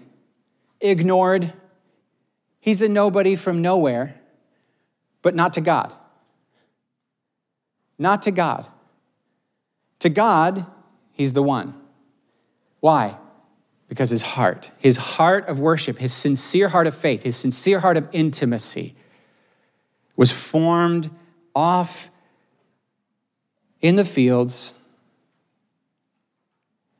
ignored. 0.80 1.54
He's 2.60 2.82
a 2.82 2.89
nobody 2.89 3.36
from 3.36 3.62
nowhere, 3.62 4.20
but 5.22 5.36
not 5.36 5.54
to 5.54 5.62
God. 5.62 5.94
Not 7.98 8.22
to 8.24 8.32
God. 8.32 8.68
To 10.00 10.10
God, 10.10 10.66
he's 11.13 11.34
the 11.34 11.43
one. 11.43 11.73
Why? 12.80 13.17
Because 13.88 14.10
his 14.10 14.21
heart, 14.21 14.71
his 14.80 14.97
heart 14.97 15.47
of 15.47 15.60
worship, 15.60 15.99
his 15.99 16.12
sincere 16.13 16.69
heart 16.69 16.88
of 16.88 16.95
faith, 16.95 17.23
his 17.23 17.36
sincere 17.36 17.80
heart 17.80 17.95
of 17.95 18.10
intimacy 18.12 18.95
was 20.15 20.32
formed 20.32 21.10
off 21.56 22.10
in 23.82 23.95
the 23.95 24.06
fields. 24.06 24.73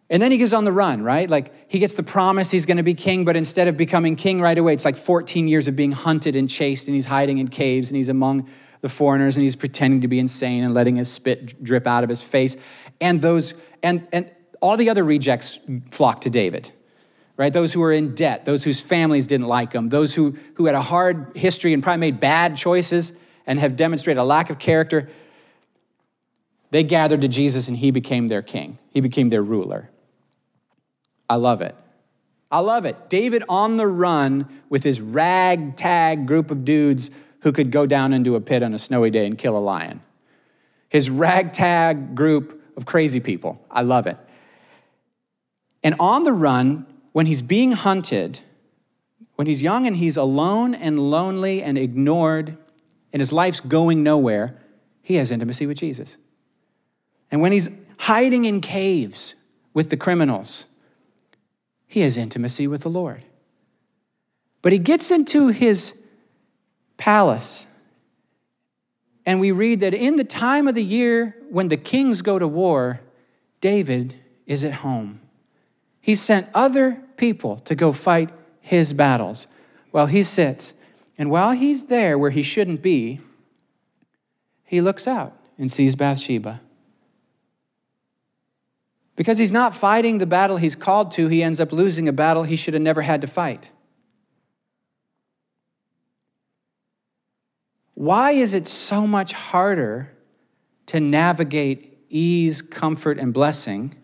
And 0.10 0.21
then 0.21 0.32
he 0.32 0.38
goes 0.38 0.54
on 0.54 0.65
the 0.65 0.71
run, 0.71 1.02
right? 1.02 1.30
Like 1.30 1.71
he 1.71 1.80
gets 1.80 1.95
the 1.95 2.04
promise 2.04 2.52
he's 2.52 2.65
going 2.65 2.78
to 2.78 2.84
be 2.84 2.93
king, 2.93 3.26
but 3.26 3.36
instead 3.36 3.67
of 3.67 3.78
becoming 3.78 4.15
king 4.15 4.41
right 4.41 4.58
away, 4.58 4.73
it's 4.73 4.86
like 4.86 4.97
14 4.97 5.47
years 5.47 5.67
of 5.67 5.76
being 5.76 5.91
hunted 5.91 6.36
and 6.36 6.49
chased, 6.49 6.88
and 6.88 6.93
he's 6.93 7.06
hiding 7.06 7.39
in 7.39 7.47
caves, 7.47 7.89
and 7.89 7.95
he's 7.95 8.10
among 8.10 8.47
the 8.84 8.89
foreigners, 8.89 9.38
and 9.38 9.43
he's 9.43 9.56
pretending 9.56 10.02
to 10.02 10.08
be 10.08 10.19
insane 10.19 10.63
and 10.63 10.76
letting 10.76 10.98
his 10.98 11.12
spit 11.12 11.63
drip 11.63 11.88
out 11.88 12.04
of 12.04 12.10
his 12.10 12.22
face. 12.22 12.58
And 13.02 13.19
those, 13.19 13.56
and, 13.82 14.06
and 14.12 14.30
all 14.60 14.78
the 14.78 14.89
other 14.89 15.04
rejects 15.04 15.58
flock 15.89 16.22
to 16.22 16.30
David 16.30 16.72
right? 17.38 17.52
Those 17.52 17.74
who 17.74 17.80
were 17.80 17.91
in 17.91 18.13
debt, 18.13 18.46
those 18.46 18.63
whose 18.63 18.80
families 18.80 19.28
didn't 19.28 19.48
like 19.48 19.72
them, 19.72 19.89
those 19.89 20.13
who, 20.13 20.38
who 20.56 20.65
had 20.65 20.76
a 20.76 20.82
hard 20.82 21.32
history 21.36 21.74
and 21.74 21.82
probably 21.82 22.00
made 22.00 22.19
bad 22.19 22.56
choices 22.56 23.17
and 23.48 23.60
have 23.60 23.76
demonstrated 23.76 24.19
a 24.19 24.24
lack 24.24 24.50
of 24.50 24.60
character, 24.60 25.10
they 26.72 26.84
gathered 26.84 27.22
to 27.22 27.28
Jesus 27.28 27.67
and 27.67 27.78
he 27.78 27.91
became 27.91 28.28
their 28.28 28.41
king. 28.41 28.78
He 28.91 29.02
became 29.02 29.30
their 29.30 29.43
ruler. 29.43 29.89
I 31.30 31.36
love 31.36 31.62
it. 31.62 31.76
I 32.52 32.60
love 32.60 32.86
it. 32.86 33.10
David 33.10 33.43
on 33.50 33.78
the 33.78 33.88
run 33.88 34.62
with 34.69 34.84
his 34.84 35.02
ragtag 35.02 36.28
group 36.28 36.52
of 36.52 36.63
dudes 36.63 37.10
who 37.43 37.51
could 37.51 37.71
go 37.71 37.86
down 37.86 38.13
into 38.13 38.36
a 38.36 38.41
pit 38.41 38.63
on 38.63 38.73
a 38.73 38.79
snowy 38.79 39.12
day 39.12 39.25
and 39.25 39.38
kill 39.38 39.58
a 39.58 39.60
lion. 39.60 40.01
His 40.89 41.10
ragtag 41.10 42.15
group 42.15 42.62
of 42.77 42.86
crazy 42.86 43.19
people. 43.19 43.63
I 43.69 43.82
love 43.82 44.08
it. 44.08 44.17
And 45.84 45.95
on 45.99 46.23
the 46.23 46.32
run, 46.32 46.86
when 47.12 47.25
he's 47.25 47.41
being 47.41 47.73
hunted, 47.73 48.39
when 49.36 49.45
he's 49.45 49.62
young 49.62 49.86
and 49.86 49.97
he's 49.97 50.15
alone 50.15 50.73
and 50.73 51.12
lonely 51.12 51.62
and 51.62 51.77
ignored, 51.77 52.58
and 53.12 53.19
his 53.19 53.34
life's 53.34 53.60
going 53.60 54.01
nowhere, 54.01 54.58
he 55.01 55.15
has 55.15 55.29
intimacy 55.29 55.67
with 55.67 55.77
Jesus. 55.77 56.17
And 57.29 57.41
when 57.41 57.51
he's 57.51 57.69
hiding 57.99 58.45
in 58.45 58.62
caves 58.62 59.36
with 59.73 59.89
the 59.89 59.97
criminals, 59.97 60.67
he 61.88 62.01
has 62.01 62.15
intimacy 62.15 62.67
with 62.67 62.82
the 62.82 62.89
Lord. 62.89 63.23
But 64.62 64.71
he 64.71 64.79
gets 64.79 65.12
into 65.12 65.49
his 65.49 66.03
palace, 66.97 67.67
and 69.25 69.39
we 69.39 69.51
read 69.51 69.79
that 69.79 69.93
in 69.93 70.15
the 70.15 70.23
time 70.23 70.67
of 70.67 70.75
the 70.75 70.84
year 70.84 71.36
when 71.49 71.69
the 71.69 71.77
kings 71.77 72.21
go 72.21 72.38
to 72.39 72.47
war, 72.47 73.01
David 73.62 74.15
is 74.45 74.65
at 74.65 74.75
home. 74.75 75.21
He 76.01 76.15
sent 76.15 76.49
other 76.53 77.01
people 77.15 77.58
to 77.60 77.75
go 77.75 77.93
fight 77.93 78.29
his 78.60 78.91
battles 78.93 79.47
while 79.91 80.08
he 80.08 80.23
sits. 80.23 80.73
And 81.17 81.29
while 81.29 81.51
he's 81.51 81.86
there 81.86 82.17
where 82.17 82.32
he 82.32 82.43
shouldn't 82.43 82.82
be, 82.82 83.21
he 84.65 84.82
looks 84.82 85.08
out 85.08 85.38
and 85.58 85.71
sees 85.71 85.95
Bathsheba. 85.95 86.60
Because 89.15 89.38
he's 89.38 89.51
not 89.51 89.75
fighting 89.75 90.17
the 90.17 90.25
battle 90.25 90.58
he's 90.58 90.75
called 90.75 91.12
to, 91.12 91.27
he 91.27 91.43
ends 91.43 91.62
up 91.62 91.71
losing 91.71 92.10
a 92.10 92.13
battle 92.13 92.43
he 92.43 92.56
should 92.56 92.73
have 92.73 92.82
never 92.82 93.03
had 93.03 93.21
to 93.21 93.27
fight. 93.27 93.71
Why 98.04 98.32
is 98.32 98.54
it 98.54 98.68
so 98.68 99.08
much 99.08 99.32
harder 99.32 100.12
to 100.88 101.00
navigate 101.00 102.06
ease, 102.10 102.62
comfort, 102.62 103.18
and 103.18 103.34
blessing 103.34 103.96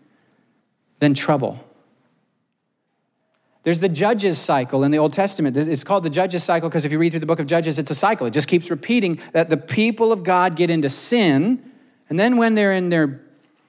than 1.00 1.12
trouble? 1.12 1.62
There's 3.62 3.80
the 3.80 3.90
Judges 3.90 4.38
cycle 4.38 4.84
in 4.84 4.90
the 4.90 4.96
Old 4.96 5.12
Testament. 5.12 5.54
It's 5.54 5.84
called 5.84 6.04
the 6.04 6.08
Judges 6.08 6.42
cycle 6.42 6.70
because 6.70 6.86
if 6.86 6.92
you 6.92 6.98
read 6.98 7.10
through 7.10 7.20
the 7.20 7.26
book 7.26 7.40
of 7.40 7.46
Judges, 7.46 7.78
it's 7.78 7.90
a 7.90 7.94
cycle. 7.94 8.26
It 8.26 8.30
just 8.30 8.48
keeps 8.48 8.70
repeating 8.70 9.20
that 9.34 9.50
the 9.50 9.58
people 9.58 10.12
of 10.12 10.24
God 10.24 10.56
get 10.56 10.70
into 10.70 10.88
sin, 10.88 11.62
and 12.08 12.18
then 12.18 12.38
when 12.38 12.54
they're 12.54 12.72
in 12.72 12.88
their 12.88 13.20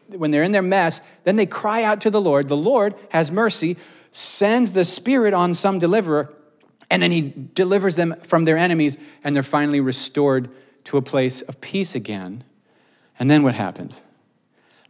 when 0.07 0.31
they're 0.31 0.43
in 0.43 0.53
their 0.53 0.61
mess, 0.61 1.01
then 1.25 1.35
they 1.35 1.45
cry 1.45 1.83
out 1.83 1.99
to 2.01 2.09
the 2.09 2.21
Lord. 2.21 2.47
The 2.47 2.55
Lord 2.55 2.95
has 3.09 3.33
mercy, 3.33 3.75
sends 4.11 4.71
the 4.71 4.85
Spirit 4.85 5.33
on 5.33 5.53
some 5.53 5.77
deliverer, 5.77 6.33
and 6.91 7.01
then 7.01 7.11
he 7.11 7.33
delivers 7.55 7.95
them 7.95 8.15
from 8.21 8.43
their 8.43 8.57
enemies, 8.57 8.97
and 9.23 9.33
they're 9.33 9.41
finally 9.41 9.79
restored 9.79 10.49
to 10.83 10.97
a 10.97 11.01
place 11.01 11.41
of 11.41 11.59
peace 11.61 11.95
again. 11.95 12.43
And 13.17 13.31
then 13.31 13.41
what 13.41 13.55
happens? 13.55 14.03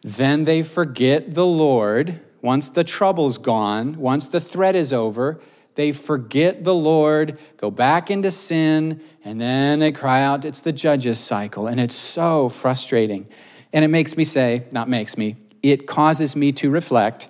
Then 0.01 0.45
they 0.45 0.63
forget 0.63 1.35
the 1.35 1.45
Lord 1.45 2.19
once 2.41 2.69
the 2.69 2.83
trouble's 2.83 3.37
gone, 3.37 3.99
once 3.99 4.27
the 4.27 4.41
threat 4.41 4.75
is 4.75 4.91
over, 4.91 5.39
they 5.75 5.91
forget 5.91 6.63
the 6.63 6.73
Lord, 6.73 7.37
go 7.57 7.69
back 7.69 8.09
into 8.09 8.31
sin, 8.31 8.99
and 9.23 9.39
then 9.39 9.77
they 9.77 9.91
cry 9.91 10.23
out. 10.23 10.43
It's 10.43 10.59
the 10.59 10.73
judges 10.73 11.19
cycle, 11.19 11.67
and 11.67 11.79
it's 11.79 11.95
so 11.95 12.49
frustrating. 12.49 13.27
And 13.71 13.86
it 13.86 13.89
makes 13.89 14.17
me 14.17 14.23
say, 14.23 14.65
not 14.71 14.89
makes 14.89 15.17
me, 15.19 15.36
it 15.61 15.86
causes 15.86 16.36
me 16.36 16.51
to 16.53 16.71
reflect. 16.71 17.30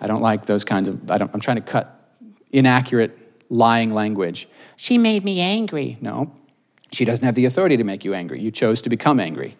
I 0.00 0.06
don't 0.06 0.22
like 0.22 0.46
those 0.46 0.64
kinds 0.64 0.88
of, 0.88 1.10
I 1.10 1.16
am 1.16 1.40
trying 1.40 1.56
to 1.56 1.62
cut 1.62 2.12
inaccurate, 2.52 3.18
lying 3.48 3.92
language. 3.92 4.48
She 4.76 4.98
made 4.98 5.24
me 5.24 5.40
angry. 5.40 5.96
No, 6.00 6.32
she 6.92 7.04
doesn't 7.04 7.24
have 7.24 7.34
the 7.34 7.44
authority 7.44 7.76
to 7.76 7.84
make 7.84 8.04
you 8.04 8.14
angry. 8.14 8.40
You 8.40 8.50
chose 8.50 8.82
to 8.82 8.90
become 8.90 9.20
angry. 9.20 9.56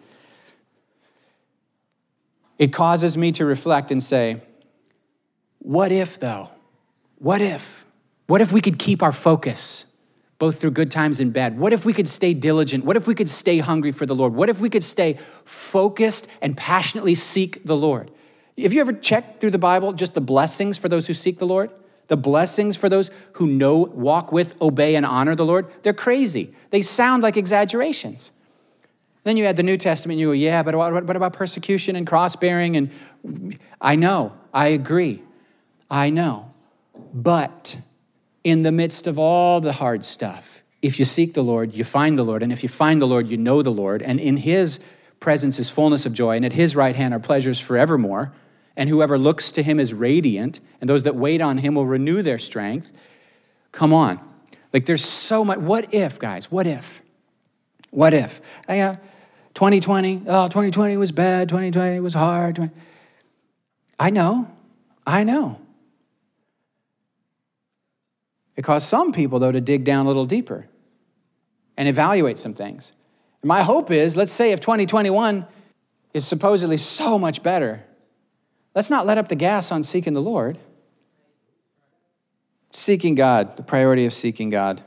It 2.57 2.73
causes 2.73 3.17
me 3.17 3.31
to 3.33 3.45
reflect 3.45 3.89
and 3.89 4.03
say, 4.03 4.41
what 5.59 5.91
if, 5.91 6.19
though? 6.19 6.49
What 7.17 7.41
if? 7.41 7.85
What 8.27 8.41
if 8.41 8.51
we 8.51 8.61
could 8.61 8.77
keep 8.77 9.01
our 9.01 9.11
focus 9.11 9.85
both 10.39 10.59
through 10.59 10.71
good 10.71 10.91
times 10.91 11.19
and 11.19 11.33
bad? 11.33 11.57
What 11.57 11.73
if 11.73 11.85
we 11.85 11.93
could 11.93 12.07
stay 12.07 12.33
diligent? 12.33 12.85
What 12.85 12.97
if 12.97 13.07
we 13.07 13.15
could 13.15 13.29
stay 13.29 13.59
hungry 13.59 13.91
for 13.91 14.05
the 14.05 14.15
Lord? 14.15 14.33
What 14.33 14.49
if 14.49 14.59
we 14.59 14.69
could 14.69 14.83
stay 14.83 15.17
focused 15.45 16.29
and 16.41 16.55
passionately 16.55 17.15
seek 17.15 17.63
the 17.63 17.75
Lord? 17.75 18.11
Have 18.57 18.73
you 18.73 18.81
ever 18.81 18.93
checked 18.93 19.39
through 19.39 19.51
the 19.51 19.57
Bible 19.57 19.93
just 19.93 20.13
the 20.13 20.21
blessings 20.21 20.77
for 20.77 20.89
those 20.89 21.07
who 21.07 21.13
seek 21.13 21.39
the 21.39 21.47
Lord? 21.47 21.71
The 22.09 22.17
blessings 22.17 22.75
for 22.75 22.89
those 22.89 23.09
who 23.33 23.47
know, 23.47 23.77
walk 23.77 24.31
with, 24.31 24.61
obey, 24.61 24.95
and 24.95 25.05
honor 25.05 25.35
the 25.35 25.45
Lord? 25.45 25.67
They're 25.83 25.93
crazy. 25.93 26.53
They 26.71 26.81
sound 26.81 27.23
like 27.23 27.37
exaggerations. 27.37 28.33
Then 29.23 29.37
you 29.37 29.45
add 29.45 29.55
the 29.55 29.63
New 29.63 29.77
Testament, 29.77 30.15
and 30.15 30.21
you 30.21 30.27
go, 30.27 30.31
yeah, 30.33 30.63
but 30.63 30.75
what, 30.75 31.15
about 31.15 31.33
persecution 31.33 31.95
and 31.95 32.07
cross 32.07 32.35
bearing? 32.35 32.77
And 32.77 33.57
I 33.79 33.95
know, 33.95 34.33
I 34.53 34.67
agree, 34.69 35.21
I 35.89 36.09
know. 36.09 36.51
But 37.13 37.79
in 38.43 38.63
the 38.63 38.71
midst 38.71 39.07
of 39.07 39.19
all 39.19 39.61
the 39.61 39.73
hard 39.73 40.03
stuff, 40.03 40.63
if 40.81 40.97
you 40.97 41.05
seek 41.05 41.33
the 41.33 41.43
Lord, 41.43 41.73
you 41.73 41.83
find 41.83 42.17
the 42.17 42.23
Lord. 42.23 42.41
And 42.41 42.51
if 42.51 42.63
you 42.63 42.69
find 42.69 43.01
the 43.01 43.07
Lord, 43.07 43.27
you 43.27 43.37
know 43.37 43.61
the 43.61 43.69
Lord. 43.69 44.01
And 44.01 44.19
in 44.19 44.37
his 44.37 44.79
presence 45.19 45.59
is 45.59 45.69
fullness 45.69 46.05
of 46.05 46.13
joy, 46.13 46.37
and 46.37 46.45
at 46.45 46.53
his 46.53 46.75
right 46.75 46.95
hand 46.95 47.13
are 47.13 47.19
pleasures 47.19 47.59
forevermore. 47.59 48.33
And 48.79 48.87
whoever 48.87 49.17
looks 49.17 49.51
to 49.51 49.61
him 49.61 49.77
is 49.77 49.93
radiant, 49.93 50.61
and 50.79 50.89
those 50.89 51.03
that 51.03 51.13
wait 51.13 51.41
on 51.41 51.57
him 51.57 51.75
will 51.75 51.85
renew 51.85 52.21
their 52.21 52.37
strength. 52.37 52.93
Come 53.73 53.91
on. 53.91 54.21
Like 54.71 54.85
there's 54.85 55.03
so 55.03 55.43
much. 55.43 55.59
What 55.59 55.93
if, 55.93 56.17
guys? 56.17 56.49
What 56.49 56.65
if? 56.65 57.01
What 57.91 58.13
if? 58.13 58.39
Uh, 58.69 58.95
2020, 59.53 60.23
oh, 60.27 60.47
2020 60.47 60.95
was 60.95 61.11
bad, 61.11 61.49
2020 61.49 61.99
was 61.99 62.13
hard. 62.13 62.71
I 63.99 64.11
know, 64.11 64.49
I 65.05 65.25
know. 65.25 65.59
It 68.55 68.61
caused 68.61 68.87
some 68.87 69.11
people, 69.11 69.39
though, 69.39 69.51
to 69.51 69.59
dig 69.59 69.83
down 69.83 70.05
a 70.05 70.07
little 70.07 70.25
deeper 70.25 70.69
and 71.75 71.89
evaluate 71.89 72.37
some 72.37 72.53
things. 72.53 72.93
My 73.43 73.61
hope 73.61 73.91
is 73.91 74.15
let's 74.15 74.31
say 74.31 74.53
if 74.53 74.61
2021 74.61 75.45
is 76.13 76.25
supposedly 76.25 76.77
so 76.77 77.19
much 77.19 77.43
better, 77.43 77.83
let's 78.75 78.89
not 78.89 79.05
let 79.05 79.17
up 79.17 79.27
the 79.27 79.35
gas 79.35 79.71
on 79.71 79.83
seeking 79.83 80.13
the 80.13 80.21
Lord. 80.21 80.57
Seeking 82.71 83.15
God, 83.15 83.57
the 83.57 83.63
priority 83.63 84.05
of 84.05 84.13
seeking 84.13 84.49
God. 84.49 84.83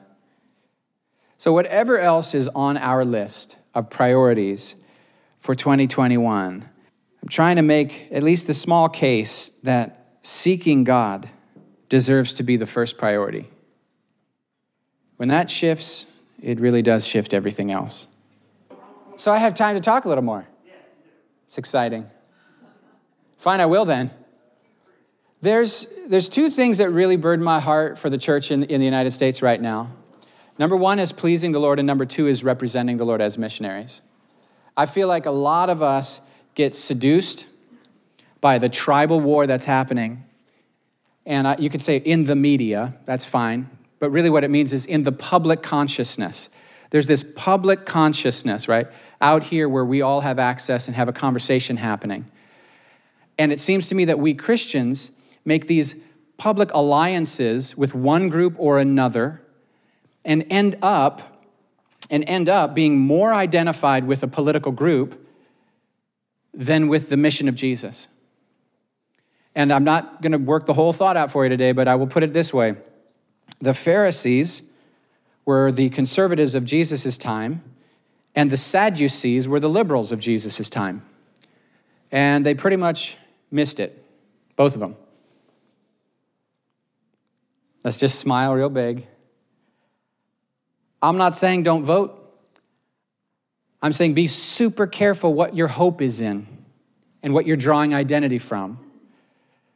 So, 1.36 1.52
whatever 1.52 1.98
else 1.98 2.34
is 2.34 2.48
on 2.48 2.76
our 2.76 3.04
list 3.04 3.56
of 3.74 3.90
priorities 3.90 4.76
for 5.38 5.54
2021, 5.56 6.68
I'm 7.22 7.28
trying 7.28 7.56
to 7.56 7.62
make 7.62 8.08
at 8.12 8.22
least 8.22 8.46
the 8.46 8.54
small 8.54 8.88
case 8.88 9.48
that 9.64 10.16
seeking 10.22 10.84
God 10.84 11.28
deserves 11.88 12.34
to 12.34 12.42
be 12.42 12.56
the 12.56 12.66
first 12.66 12.96
priority. 12.96 13.48
When 15.16 15.28
that 15.28 15.50
shifts, 15.50 16.06
it 16.40 16.58
really 16.58 16.82
does 16.82 17.06
shift 17.06 17.34
everything 17.34 17.70
else. 17.70 18.06
So 19.16 19.32
I 19.32 19.38
have 19.38 19.54
time 19.54 19.76
to 19.76 19.80
talk 19.80 20.04
a 20.04 20.08
little 20.08 20.24
more. 20.24 20.46
It's 21.46 21.58
exciting. 21.58 22.10
Fine, 23.42 23.60
I 23.60 23.66
will 23.66 23.84
then. 23.84 24.12
There's, 25.40 25.92
there's 26.06 26.28
two 26.28 26.48
things 26.48 26.78
that 26.78 26.90
really 26.90 27.16
burden 27.16 27.44
my 27.44 27.58
heart 27.58 27.98
for 27.98 28.08
the 28.08 28.16
church 28.16 28.52
in, 28.52 28.62
in 28.62 28.78
the 28.78 28.84
United 28.84 29.10
States 29.10 29.42
right 29.42 29.60
now. 29.60 29.90
Number 30.60 30.76
one 30.76 31.00
is 31.00 31.10
pleasing 31.10 31.50
the 31.50 31.58
Lord, 31.58 31.80
and 31.80 31.86
number 31.86 32.06
two 32.06 32.28
is 32.28 32.44
representing 32.44 32.98
the 32.98 33.04
Lord 33.04 33.20
as 33.20 33.36
missionaries. 33.36 34.00
I 34.76 34.86
feel 34.86 35.08
like 35.08 35.26
a 35.26 35.32
lot 35.32 35.70
of 35.70 35.82
us 35.82 36.20
get 36.54 36.76
seduced 36.76 37.48
by 38.40 38.58
the 38.58 38.68
tribal 38.68 39.20
war 39.20 39.48
that's 39.48 39.64
happening. 39.64 40.22
And 41.26 41.60
you 41.60 41.68
could 41.68 41.82
say 41.82 41.96
in 41.96 42.22
the 42.22 42.36
media, 42.36 42.96
that's 43.06 43.26
fine. 43.26 43.68
But 43.98 44.10
really, 44.10 44.30
what 44.30 44.44
it 44.44 44.52
means 44.52 44.72
is 44.72 44.86
in 44.86 45.02
the 45.02 45.10
public 45.10 45.64
consciousness. 45.64 46.48
There's 46.90 47.08
this 47.08 47.24
public 47.24 47.86
consciousness, 47.86 48.68
right, 48.68 48.86
out 49.20 49.42
here 49.42 49.68
where 49.68 49.84
we 49.84 50.00
all 50.00 50.20
have 50.20 50.38
access 50.38 50.86
and 50.86 50.94
have 50.94 51.08
a 51.08 51.12
conversation 51.12 51.78
happening. 51.78 52.26
And 53.42 53.50
it 53.50 53.58
seems 53.58 53.88
to 53.88 53.96
me 53.96 54.04
that 54.04 54.20
we 54.20 54.34
Christians 54.34 55.10
make 55.44 55.66
these 55.66 56.00
public 56.36 56.70
alliances 56.72 57.76
with 57.76 57.92
one 57.92 58.28
group 58.28 58.54
or 58.56 58.78
another 58.78 59.42
and 60.24 60.46
end 60.48 60.78
up 60.80 61.44
and 62.08 62.22
end 62.28 62.48
up 62.48 62.72
being 62.72 63.00
more 63.00 63.34
identified 63.34 64.06
with 64.06 64.22
a 64.22 64.28
political 64.28 64.70
group 64.70 65.26
than 66.54 66.86
with 66.86 67.10
the 67.10 67.16
mission 67.16 67.48
of 67.48 67.56
Jesus. 67.56 68.06
And 69.56 69.72
I'm 69.72 69.82
not 69.82 70.22
going 70.22 70.30
to 70.30 70.38
work 70.38 70.66
the 70.66 70.74
whole 70.74 70.92
thought 70.92 71.16
out 71.16 71.32
for 71.32 71.42
you 71.42 71.48
today, 71.48 71.72
but 71.72 71.88
I 71.88 71.96
will 71.96 72.06
put 72.06 72.22
it 72.22 72.32
this 72.32 72.54
way 72.54 72.76
the 73.58 73.74
Pharisees 73.74 74.62
were 75.44 75.72
the 75.72 75.88
conservatives 75.88 76.54
of 76.54 76.64
Jesus' 76.64 77.18
time, 77.18 77.60
and 78.36 78.50
the 78.50 78.56
Sadducees 78.56 79.48
were 79.48 79.58
the 79.58 79.68
liberals 79.68 80.12
of 80.12 80.20
Jesus' 80.20 80.70
time. 80.70 81.02
And 82.12 82.46
they 82.46 82.54
pretty 82.54 82.76
much 82.76 83.16
missed 83.52 83.78
it, 83.78 84.04
both 84.56 84.74
of 84.74 84.80
them. 84.80 84.96
Let's 87.84 87.98
just 87.98 88.18
smile 88.18 88.54
real 88.54 88.70
big. 88.70 89.06
I'm 91.02 91.16
not 91.16 91.34
saying 91.34 91.64
don't 91.64 91.82
vote. 91.82 92.18
I'm 93.82 93.92
saying 93.92 94.14
be 94.14 94.28
super 94.28 94.86
careful 94.86 95.34
what 95.34 95.56
your 95.56 95.66
hope 95.66 96.00
is 96.00 96.20
in 96.20 96.46
and 97.22 97.34
what 97.34 97.46
you're 97.46 97.56
drawing 97.56 97.92
identity 97.92 98.38
from. 98.38 98.78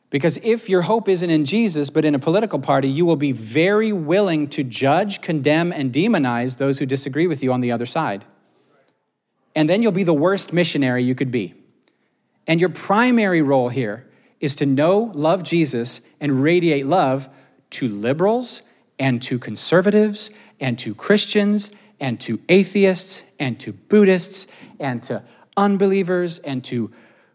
Because 0.09 0.39
if 0.45 0.69
your 0.69 0.83
hope 0.83 1.09
isn't 1.09 1.29
in 1.29 1.45
Jesus, 1.45 1.91
but 1.91 2.05
in 2.05 2.15
a 2.15 2.19
political 2.21 2.61
party, 2.61 2.89
you 2.89 3.05
will 3.05 3.17
be 3.17 3.33
very 3.33 3.93
willing 3.93 4.49
to 4.51 4.63
judge, 4.63 5.21
condemn, 5.21 5.73
and 5.73 5.93
demonize 5.93 6.59
those 6.59 6.79
who 6.79 6.87
disagree 6.87 7.27
with 7.27 7.43
you 7.43 7.53
on 7.53 7.61
the 7.61 7.73
other 7.73 7.87
side. 7.87 8.25
And 9.57 9.69
then 9.69 9.83
you'll 9.83 9.91
be 9.91 10.05
the 10.05 10.15
worst 10.15 10.53
missionary 10.53 11.03
you 11.03 11.17
could 11.17 11.33
be. 11.33 11.55
And 12.47 12.61
your 12.61 12.71
primary 12.71 13.43
role 13.43 13.69
here 13.69 14.07
is 14.41 14.55
to 14.57 14.67
know, 14.67 15.11
love 15.15 15.43
Jesus, 15.43 16.03
and 16.21 16.43
radiate 16.43 16.87
love 16.87 17.29
to 17.71 17.89
liberals 17.89 18.63
and 18.99 19.21
to 19.23 19.39
conservatives 19.39 20.31
and 20.61 20.79
to 20.79 20.95
Christians 20.95 21.71
and 21.99 22.21
to 22.21 22.41
atheists 22.49 23.25
and 23.39 23.59
to 23.61 23.73
Buddhists 23.73 24.47
and 24.79 25.03
to 25.05 25.23
unbelievers 25.57 26.39
and 26.39 26.63
to 26.65 26.93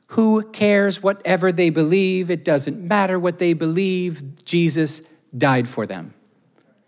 who 0.08 0.44
cares 0.52 1.02
whatever 1.02 1.52
they 1.52 1.70
believe? 1.70 2.30
It 2.30 2.44
doesn't 2.44 2.86
matter 2.86 3.18
what 3.18 3.40
they 3.40 3.54
believe. 3.54 4.44
Jesus 4.44 5.02
died 5.36 5.68
for 5.68 5.86
them. 5.86 6.14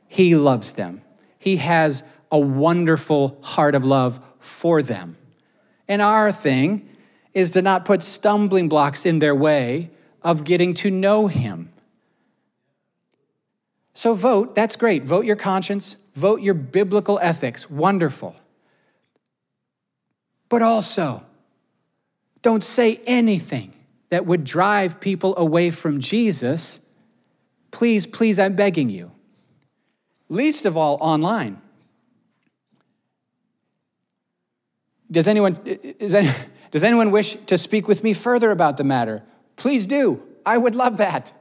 He 0.07 0.35
loves 0.35 0.73
them. 0.73 1.01
He 1.39 1.57
has 1.57 2.03
a 2.31 2.37
wonderful 2.37 3.39
heart 3.41 3.75
of 3.75 3.85
love 3.85 4.19
for 4.39 4.81
them. 4.81 5.17
And 5.87 6.01
our 6.01 6.31
thing 6.31 6.89
is 7.33 7.51
to 7.51 7.61
not 7.61 7.85
put 7.85 8.03
stumbling 8.03 8.69
blocks 8.69 9.05
in 9.05 9.19
their 9.19 9.35
way 9.35 9.89
of 10.21 10.43
getting 10.43 10.73
to 10.75 10.89
know 10.89 11.27
Him. 11.27 11.71
So 13.93 14.15
vote, 14.15 14.55
that's 14.55 14.75
great. 14.75 15.03
Vote 15.03 15.25
your 15.25 15.35
conscience, 15.35 15.97
vote 16.15 16.41
your 16.41 16.53
biblical 16.53 17.19
ethics, 17.21 17.69
wonderful. 17.69 18.35
But 20.49 20.61
also, 20.61 21.23
don't 22.41 22.63
say 22.63 23.01
anything 23.05 23.73
that 24.09 24.25
would 24.25 24.43
drive 24.43 24.99
people 24.99 25.35
away 25.37 25.71
from 25.71 25.99
Jesus. 25.99 26.79
Please, 27.71 28.05
please, 28.05 28.37
I'm 28.39 28.55
begging 28.55 28.89
you. 28.89 29.11
Least 30.29 30.65
of 30.65 30.77
all, 30.77 30.97
online. 31.01 31.59
Does 35.09 35.27
anyone, 35.27 35.59
is 35.65 36.13
any, 36.13 36.29
does 36.73 36.83
anyone 36.83 37.11
wish 37.11 37.35
to 37.45 37.55
speak 37.55 37.87
with 37.87 38.03
me 38.03 38.13
further 38.13 38.49
about 38.49 38.77
the 38.77 38.83
matter? 38.83 39.21
Please 39.57 39.85
do. 39.85 40.23
I 40.43 40.57
would 40.57 40.73
love 40.73 40.97
that. 40.97 41.31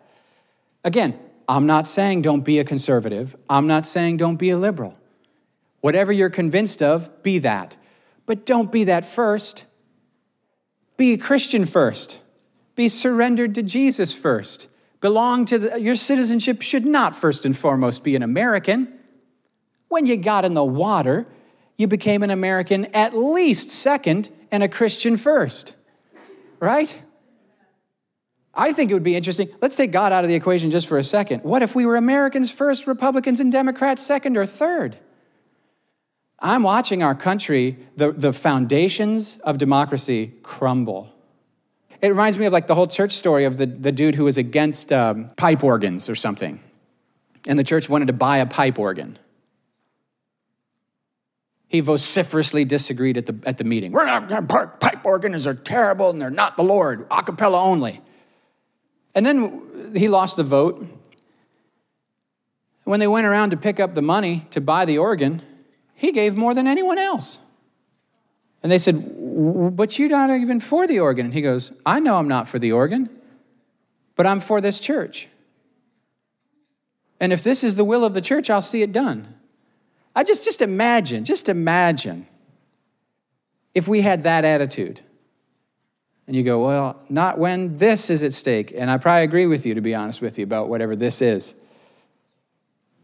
Again, 0.85 1.19
I'm 1.49 1.65
not 1.65 1.87
saying 1.87 2.21
don't 2.21 2.43
be 2.43 2.59
a 2.59 2.65
conservative. 2.65 3.35
I'm 3.49 3.67
not 3.67 3.87
saying 3.87 4.19
don't 4.19 4.37
be 4.37 4.51
a 4.51 4.59
liberal. 4.59 4.95
Whatever 5.81 6.13
you're 6.13 6.29
convinced 6.29 6.83
of, 6.83 7.23
be 7.23 7.39
that. 7.39 7.79
But 8.27 8.45
don't 8.45 8.71
be 8.71 8.85
that 8.85 9.07
first. 9.07 9.65
Be 10.99 11.15
a 11.15 11.19
Christian 11.19 11.65
first. 11.65 12.21
Be 12.75 12.91
surrendered 12.91 13.55
to 13.55 13.63
Jesus 13.63 14.13
first. 14.13 14.69
Belong 15.01 15.47
to 15.47 15.59
the, 15.59 15.81
your 15.81 15.97
citizenship 15.97 16.61
should 16.61 16.85
not 16.85 17.15
first 17.15 17.47
and 17.47 17.57
foremost 17.57 18.05
be 18.05 18.15
an 18.17 18.23
American. 18.23 18.93
When 19.89 20.05
you 20.05 20.19
got 20.19 20.45
in 20.45 20.53
the 20.53 20.63
water, 20.63 21.25
you 21.79 21.87
became 21.87 22.23
an 22.23 22.31
American 22.31 22.85
at 22.95 23.17
least 23.17 23.71
second 23.71 24.29
and 24.53 24.63
a 24.63 24.69
Christian 24.69 25.17
first. 25.17 25.75
Right? 26.61 27.03
I 28.55 28.73
think 28.73 28.91
it 28.91 28.95
would 28.95 29.03
be 29.03 29.17
interesting. 29.17 29.49
Let's 29.61 29.77
take 29.77 29.91
God 29.91 30.13
out 30.13 30.25
of 30.25 30.29
the 30.29 30.37
equation 30.37 30.71
just 30.71 30.87
for 30.87 30.99
a 30.99 31.05
second. 31.05 31.43
What 31.43 31.63
if 31.63 31.75
we 31.75 31.87
were 31.87 31.97
Americans 31.97 32.53
first, 32.53 32.87
Republicans 32.87 33.41
and 33.41 33.51
Democrats 33.51 34.03
second 34.03 34.37
or 34.37 34.45
third? 34.45 34.99
I'm 36.39 36.63
watching 36.63 37.03
our 37.03 37.15
country, 37.15 37.79
the, 37.97 38.13
the 38.13 38.33
foundations 38.33 39.39
of 39.39 39.59
democracy 39.59 40.35
crumble. 40.43 41.09
It 42.03 42.09
reminds 42.09 42.37
me 42.37 42.47
of 42.47 42.53
like 42.53 42.67
the 42.67 42.75
whole 42.75 42.89
church 42.89 43.13
story 43.13 43.45
of 43.45 43.57
the, 43.57 43.67
the 43.67 43.93
dude 43.93 44.17
who 44.17 44.25
was 44.25 44.37
against 44.37 44.93
um, 44.93 45.31
pipe 45.37 45.63
organs 45.63 46.09
or 46.09 46.17
something. 46.17 46.61
And 47.47 47.59
the 47.59 47.65
church 47.65 47.89
wanted 47.89 48.07
to 48.07 48.13
buy 48.13 48.39
a 48.39 48.47
pipe 48.47 48.79
organ. 48.79 49.19
He 51.73 51.81
vociferously 51.81 52.67
disagreed 52.67 53.17
at 53.17 53.25
the, 53.25 53.35
at 53.47 53.57
the 53.57 53.65
meeting. 53.65 53.93
We're 53.93 54.05
not 54.05 54.47
park 54.47 54.79
pipe 54.79 55.07
organs 55.07 55.47
are 55.47 55.55
terrible 55.55 56.11
and 56.11 56.21
they're 56.21 56.29
not 56.29 56.59
the 56.59 56.63
Lord, 56.63 57.07
a 57.11 57.23
cappella 57.23 57.59
only. 57.59 58.03
And 59.15 59.25
then 59.25 59.93
he 59.97 60.07
lost 60.07 60.37
the 60.37 60.45
vote. 60.45 60.87
When 62.85 63.01
they 63.01 63.07
went 63.07 63.27
around 63.27 63.51
to 63.51 63.57
pick 63.57 63.81
up 63.81 63.95
the 63.95 64.03
money 64.03 64.47
to 64.51 64.61
buy 64.61 64.85
the 64.85 64.99
organ, 64.99 65.41
he 65.95 66.13
gave 66.13 66.37
more 66.37 66.53
than 66.53 66.67
anyone 66.67 66.99
else. 66.99 67.39
And 68.63 68.71
they 68.71 68.79
said, 68.79 69.03
But 69.75 69.99
you're 69.99 70.11
not 70.11 70.29
even 70.29 70.61
for 70.61 70.87
the 70.87 71.01
organ. 71.01 71.25
And 71.25 71.35
he 71.35 71.41
goes, 71.41 71.73
I 71.87 72.01
know 72.01 72.19
I'm 72.19 72.29
not 72.29 72.49
for 72.49 72.59
the 72.59 72.73
organ, 72.73 73.09
but 74.15 74.27
I'm 74.27 74.41
for 74.41 74.61
this 74.61 74.79
church. 74.79 75.29
And 77.19 77.33
if 77.33 77.43
this 77.43 77.65
is 77.65 77.77
the 77.77 77.85
will 77.85 78.05
of 78.05 78.13
the 78.13 78.21
church, 78.21 78.51
I'll 78.51 78.61
see 78.61 78.83
it 78.83 78.93
done. 78.93 79.37
I 80.15 80.25
just, 80.25 80.45
just 80.45 80.63
imagine, 80.63 81.25
just 81.25 81.49
imagine 81.49 82.27
if 83.75 83.89
we 83.89 84.03
had 84.03 84.25
that 84.25 84.45
attitude. 84.45 85.01
And 86.27 86.37
you 86.37 86.43
go, 86.43 86.65
well, 86.65 87.03
not 87.09 87.39
when 87.39 87.79
this 87.79 88.09
is 88.09 88.23
at 88.23 88.33
stake. 88.33 88.73
And 88.77 88.91
I 88.91 88.99
probably 88.99 89.25
agree 89.25 89.47
with 89.47 89.67
you, 89.67 89.75
to 89.75 89.81
be 89.81 89.95
honest 89.95 90.23
with 90.23 90.39
you, 90.39 90.45
about 90.45 90.69
whatever 90.69 90.95
this 90.95 91.21
is. 91.21 91.55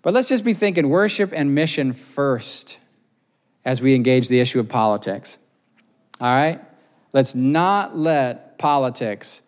But 0.03 0.15
let's 0.15 0.29
just 0.29 0.45
be 0.45 0.55
thinking 0.55 0.89
worship 0.89 1.33
and 1.35 1.55
mission 1.55 1.93
first 1.93 2.79
as 3.65 3.83
we 3.83 3.95
engage 3.95 4.29
the 4.29 4.41
issue 4.41 4.61
of 4.61 4.69
politics. 4.69 5.37
All 6.21 6.31
right? 6.31 6.61
Let's 7.13 7.35
not 7.35 7.97
let 7.97 8.59
politics 8.59 9.43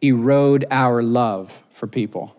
erode 0.00 0.64
our 0.70 1.02
love 1.02 1.64
for 1.70 1.86
people. 1.86 2.36